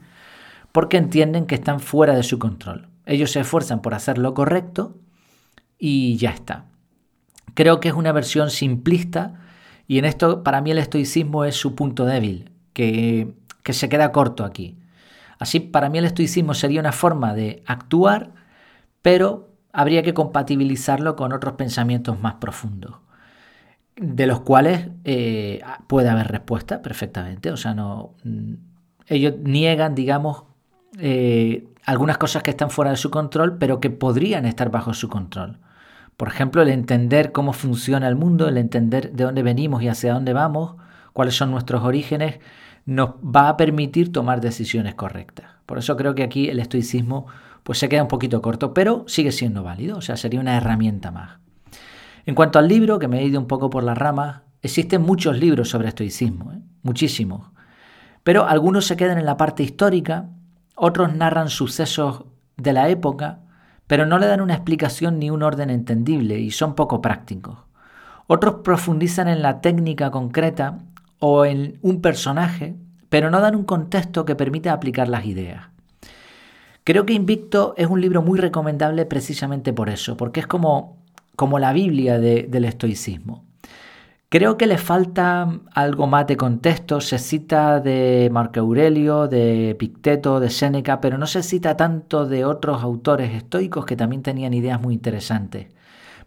porque 0.72 0.96
entienden 0.96 1.46
que 1.46 1.54
están 1.54 1.78
fuera 1.78 2.14
de 2.16 2.24
su 2.24 2.38
control. 2.38 2.88
Ellos 3.06 3.30
se 3.30 3.40
esfuerzan 3.40 3.80
por 3.80 3.94
hacer 3.94 4.18
lo 4.18 4.34
correcto 4.34 4.96
y 5.78 6.16
ya 6.16 6.30
está. 6.30 6.64
Creo 7.54 7.80
que 7.80 7.88
es 7.88 7.94
una 7.94 8.12
versión 8.12 8.50
simplista 8.50 9.34
y 9.86 9.98
en 9.98 10.04
esto 10.04 10.42
para 10.42 10.60
mí 10.60 10.72
el 10.72 10.78
estoicismo 10.78 11.44
es 11.44 11.54
su 11.54 11.74
punto 11.74 12.04
débil, 12.04 12.50
que 12.72 13.32
que 13.68 13.74
se 13.74 13.90
queda 13.90 14.12
corto 14.12 14.46
aquí. 14.46 14.78
Así, 15.38 15.60
para 15.60 15.90
mí 15.90 15.98
el 15.98 16.06
estoicismo 16.06 16.54
sería 16.54 16.80
una 16.80 16.90
forma 16.90 17.34
de 17.34 17.62
actuar, 17.66 18.30
pero 19.02 19.50
habría 19.74 20.02
que 20.02 20.14
compatibilizarlo 20.14 21.16
con 21.16 21.34
otros 21.34 21.52
pensamientos 21.52 22.18
más 22.18 22.36
profundos, 22.36 22.94
de 23.94 24.26
los 24.26 24.40
cuales 24.40 24.88
eh, 25.04 25.60
puede 25.86 26.08
haber 26.08 26.28
respuesta 26.28 26.80
perfectamente. 26.80 27.50
O 27.50 27.58
sea, 27.58 27.74
no, 27.74 28.14
mm, 28.24 28.54
ellos 29.06 29.34
niegan, 29.42 29.94
digamos, 29.94 30.44
eh, 30.98 31.68
algunas 31.84 32.16
cosas 32.16 32.42
que 32.42 32.52
están 32.52 32.70
fuera 32.70 32.92
de 32.92 32.96
su 32.96 33.10
control, 33.10 33.58
pero 33.58 33.80
que 33.80 33.90
podrían 33.90 34.46
estar 34.46 34.70
bajo 34.70 34.94
su 34.94 35.10
control. 35.10 35.58
Por 36.16 36.28
ejemplo, 36.28 36.62
el 36.62 36.70
entender 36.70 37.32
cómo 37.32 37.52
funciona 37.52 38.08
el 38.08 38.16
mundo, 38.16 38.48
el 38.48 38.56
entender 38.56 39.12
de 39.12 39.24
dónde 39.24 39.42
venimos 39.42 39.82
y 39.82 39.88
hacia 39.88 40.14
dónde 40.14 40.32
vamos, 40.32 40.76
cuáles 41.12 41.34
son 41.34 41.50
nuestros 41.50 41.82
orígenes, 41.84 42.38
nos 42.88 43.10
va 43.16 43.50
a 43.50 43.56
permitir 43.58 44.12
tomar 44.12 44.40
decisiones 44.40 44.94
correctas. 44.94 45.44
Por 45.66 45.76
eso 45.76 45.94
creo 45.94 46.14
que 46.14 46.22
aquí 46.22 46.48
el 46.48 46.58
estoicismo 46.58 47.26
pues 47.62 47.78
se 47.78 47.90
queda 47.90 48.00
un 48.00 48.08
poquito 48.08 48.40
corto, 48.40 48.72
pero 48.72 49.04
sigue 49.06 49.30
siendo 49.30 49.62
válido, 49.62 49.98
o 49.98 50.00
sea, 50.00 50.16
sería 50.16 50.40
una 50.40 50.56
herramienta 50.56 51.10
más. 51.10 51.38
En 52.24 52.34
cuanto 52.34 52.58
al 52.58 52.66
libro, 52.66 52.98
que 52.98 53.06
me 53.06 53.20
he 53.20 53.26
ido 53.26 53.38
un 53.38 53.46
poco 53.46 53.68
por 53.68 53.84
las 53.84 53.98
ramas, 53.98 54.40
existen 54.62 55.02
muchos 55.02 55.38
libros 55.38 55.68
sobre 55.68 55.88
estoicismo, 55.88 56.50
¿eh? 56.52 56.60
muchísimos. 56.82 57.50
Pero 58.22 58.48
algunos 58.48 58.86
se 58.86 58.96
quedan 58.96 59.18
en 59.18 59.26
la 59.26 59.36
parte 59.36 59.62
histórica, 59.62 60.30
otros 60.74 61.14
narran 61.14 61.50
sucesos 61.50 62.24
de 62.56 62.72
la 62.72 62.88
época, 62.88 63.40
pero 63.86 64.06
no 64.06 64.18
le 64.18 64.28
dan 64.28 64.40
una 64.40 64.54
explicación 64.54 65.18
ni 65.18 65.28
un 65.28 65.42
orden 65.42 65.68
entendible 65.68 66.38
y 66.38 66.52
son 66.52 66.74
poco 66.74 67.02
prácticos. 67.02 67.58
Otros 68.26 68.60
profundizan 68.64 69.28
en 69.28 69.42
la 69.42 69.60
técnica 69.60 70.10
concreta 70.10 70.78
o 71.18 71.44
en 71.44 71.78
un 71.82 72.00
personaje, 72.00 72.76
pero 73.08 73.30
no 73.30 73.40
dan 73.40 73.56
un 73.56 73.64
contexto 73.64 74.24
que 74.24 74.36
permita 74.36 74.72
aplicar 74.72 75.08
las 75.08 75.26
ideas. 75.26 75.66
Creo 76.84 77.04
que 77.04 77.12
Invicto 77.12 77.74
es 77.76 77.86
un 77.86 78.00
libro 78.00 78.22
muy 78.22 78.38
recomendable 78.38 79.04
precisamente 79.04 79.72
por 79.72 79.90
eso, 79.90 80.16
porque 80.16 80.40
es 80.40 80.46
como, 80.46 80.96
como 81.36 81.58
la 81.58 81.72
Biblia 81.72 82.18
del 82.18 82.64
estoicismo. 82.64 83.44
Creo 84.30 84.58
que 84.58 84.66
le 84.66 84.76
falta 84.76 85.48
algo 85.72 86.06
más 86.06 86.26
de 86.26 86.36
contexto. 86.36 87.00
Se 87.00 87.18
cita 87.18 87.80
de 87.80 88.28
Marco 88.30 88.60
Aurelio, 88.60 89.26
de 89.26 89.74
Picteto, 89.78 90.38
de 90.38 90.50
Séneca, 90.50 91.00
pero 91.00 91.16
no 91.16 91.26
se 91.26 91.42
cita 91.42 91.78
tanto 91.78 92.26
de 92.26 92.44
otros 92.44 92.82
autores 92.82 93.34
estoicos 93.34 93.86
que 93.86 93.96
también 93.96 94.22
tenían 94.22 94.52
ideas 94.52 94.80
muy 94.82 94.92
interesantes. 94.92 95.68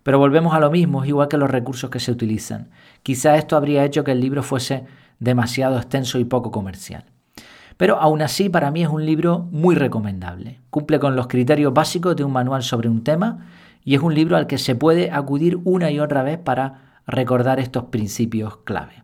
Pero 0.04 0.20
volvemos 0.20 0.54
a 0.54 0.60
lo 0.60 0.72
mismo, 0.72 1.04
es 1.04 1.10
igual 1.10 1.28
que 1.28 1.38
los 1.38 1.52
recursos 1.52 1.90
que 1.90 2.00
se 2.00 2.12
utilizan. 2.12 2.70
Quizá 3.04 3.38
esto 3.38 3.56
habría 3.56 3.86
hecho 3.86 4.04
que 4.04 4.12
el 4.12 4.22
libro 4.22 4.44
fuese 4.44 4.86
demasiado 5.20 5.78
extenso 5.78 6.20
y 6.20 6.26
poco 6.26 6.52
comercial. 6.52 7.06
Pero 7.78 7.98
aún 7.98 8.22
así 8.22 8.50
para 8.50 8.72
mí 8.72 8.84
es 8.84 8.90
un 8.90 9.06
libro 9.06 9.48
muy 9.52 9.76
recomendable. 9.76 10.60
Cumple 10.70 11.00
con 11.00 11.16
los 11.16 11.28
criterios 11.28 11.74
básicos 11.74 12.16
de 12.16 12.24
un 12.24 12.32
manual 12.32 12.64
sobre 12.64 12.90
un 12.90 13.04
tema 13.04 13.48
y 13.84 13.96
es 13.96 14.02
un 14.02 14.14
libro 14.14 14.38
al 14.38 14.48
que 14.48 14.58
se 14.58 14.76
puede 14.76 15.12
acudir 15.12 15.60
una 15.64 15.90
y 15.92 16.00
otra 16.00 16.24
vez 16.24 16.38
para 16.38 17.02
recordar 17.08 17.60
estos 17.60 17.86
principios 17.86 18.58
clave. 18.58 19.04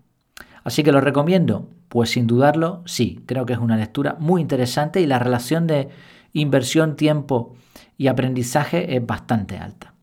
Así 0.64 0.84
que 0.84 0.92
lo 0.92 1.02
recomiendo, 1.02 1.70
pues 1.88 2.12
sin 2.12 2.28
dudarlo, 2.28 2.84
sí, 2.86 3.24
creo 3.26 3.46
que 3.46 3.54
es 3.54 3.60
una 3.60 3.78
lectura 3.78 4.18
muy 4.20 4.42
interesante 4.42 5.02
y 5.02 5.06
la 5.06 5.20
relación 5.20 5.66
de 5.66 5.90
inversión, 6.34 6.96
tiempo 6.96 7.56
y 7.98 8.08
aprendizaje 8.08 8.96
es 8.96 9.06
bastante 9.06 9.58
alta. 9.58 9.94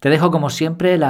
Te 0.00 0.10
dejo 0.10 0.30
como 0.30 0.50
siempre 0.50 0.94
el 0.94 1.04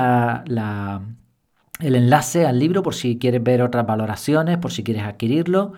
enlace 1.80 2.46
al 2.46 2.58
libro 2.58 2.82
por 2.82 2.94
si 2.94 3.18
quieres 3.18 3.42
ver 3.42 3.62
otras 3.62 3.86
valoraciones, 3.86 4.58
por 4.58 4.72
si 4.72 4.84
quieres 4.84 5.04
adquirirlo. 5.04 5.72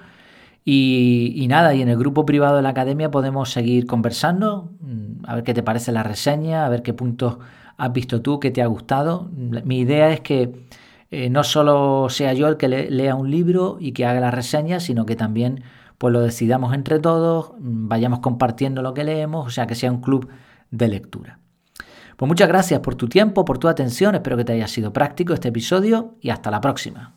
Y, 0.65 1.47
nada, 1.49 1.75
y 1.75 1.81
en 1.81 1.89
el 1.89 1.97
grupo 1.97 2.27
privado 2.27 2.57
de 2.57 2.63
la 2.63 2.69
academia 2.71 3.11
podemos 3.11 3.51
seguir 3.51 3.87
conversando, 3.87 4.71
mm, 4.81 5.25
a 5.25 5.37
ver 5.37 5.45
qué 5.45 5.55
te 5.55 5.63
parece 5.63 5.93
la 5.93 6.03
reseña, 6.03 6.67
a 6.67 6.69
ver 6.69 6.83
qué 6.83 6.93
puntos 6.93 7.39
has 7.79 7.93
visto 7.93 8.21
tú 8.21 8.39
que 8.39 8.51
te 8.51 8.61
ha 8.61 8.67
gustado. 8.67 9.31
Mi 9.65 9.79
idea 9.79 10.11
es 10.11 10.21
que 10.21 10.67
eh, 11.11 11.31
no 11.31 11.43
solo 11.43 12.09
sea 12.11 12.35
yo 12.35 12.49
el 12.49 12.59
que 12.59 12.69
lea 12.69 13.15
un 13.15 13.31
libro 13.31 13.79
y 13.81 13.93
que 13.93 14.05
haga 14.05 14.21
la 14.21 14.31
reseña, 14.31 14.79
sino 14.79 15.07
que 15.07 15.17
también 15.17 15.63
pues 15.97 16.13
lo 16.13 16.21
decidamos 16.21 16.75
entre 16.75 16.99
todos, 17.01 17.53
mm, 17.59 17.89
vayamos 17.89 18.21
compartiendo 18.21 18.83
lo 18.83 18.95
que 18.95 19.05
leemos, 19.05 19.47
o 19.47 19.51
sea 19.51 19.67
que 19.67 19.75
sea 19.75 19.91
un 19.91 20.01
club 20.03 20.29
de 20.71 20.89
lectura. 20.89 21.39
Pues 22.19 22.27
muchas 22.27 22.49
gracias 22.49 22.81
por 22.81 22.97
tu 22.97 23.09
tiempo, 23.09 23.45
por 23.45 23.59
tu 23.59 23.69
atención, 23.69 24.17
espero 24.17 24.37
que 24.37 24.45
te 24.45 24.53
haya 24.53 24.67
sido 24.67 24.93
práctico 24.93 25.35
este 25.35 25.51
episodio 25.51 26.17
y 26.21 26.31
hasta 26.31 26.51
la 26.51 26.61
próxima. 26.61 27.15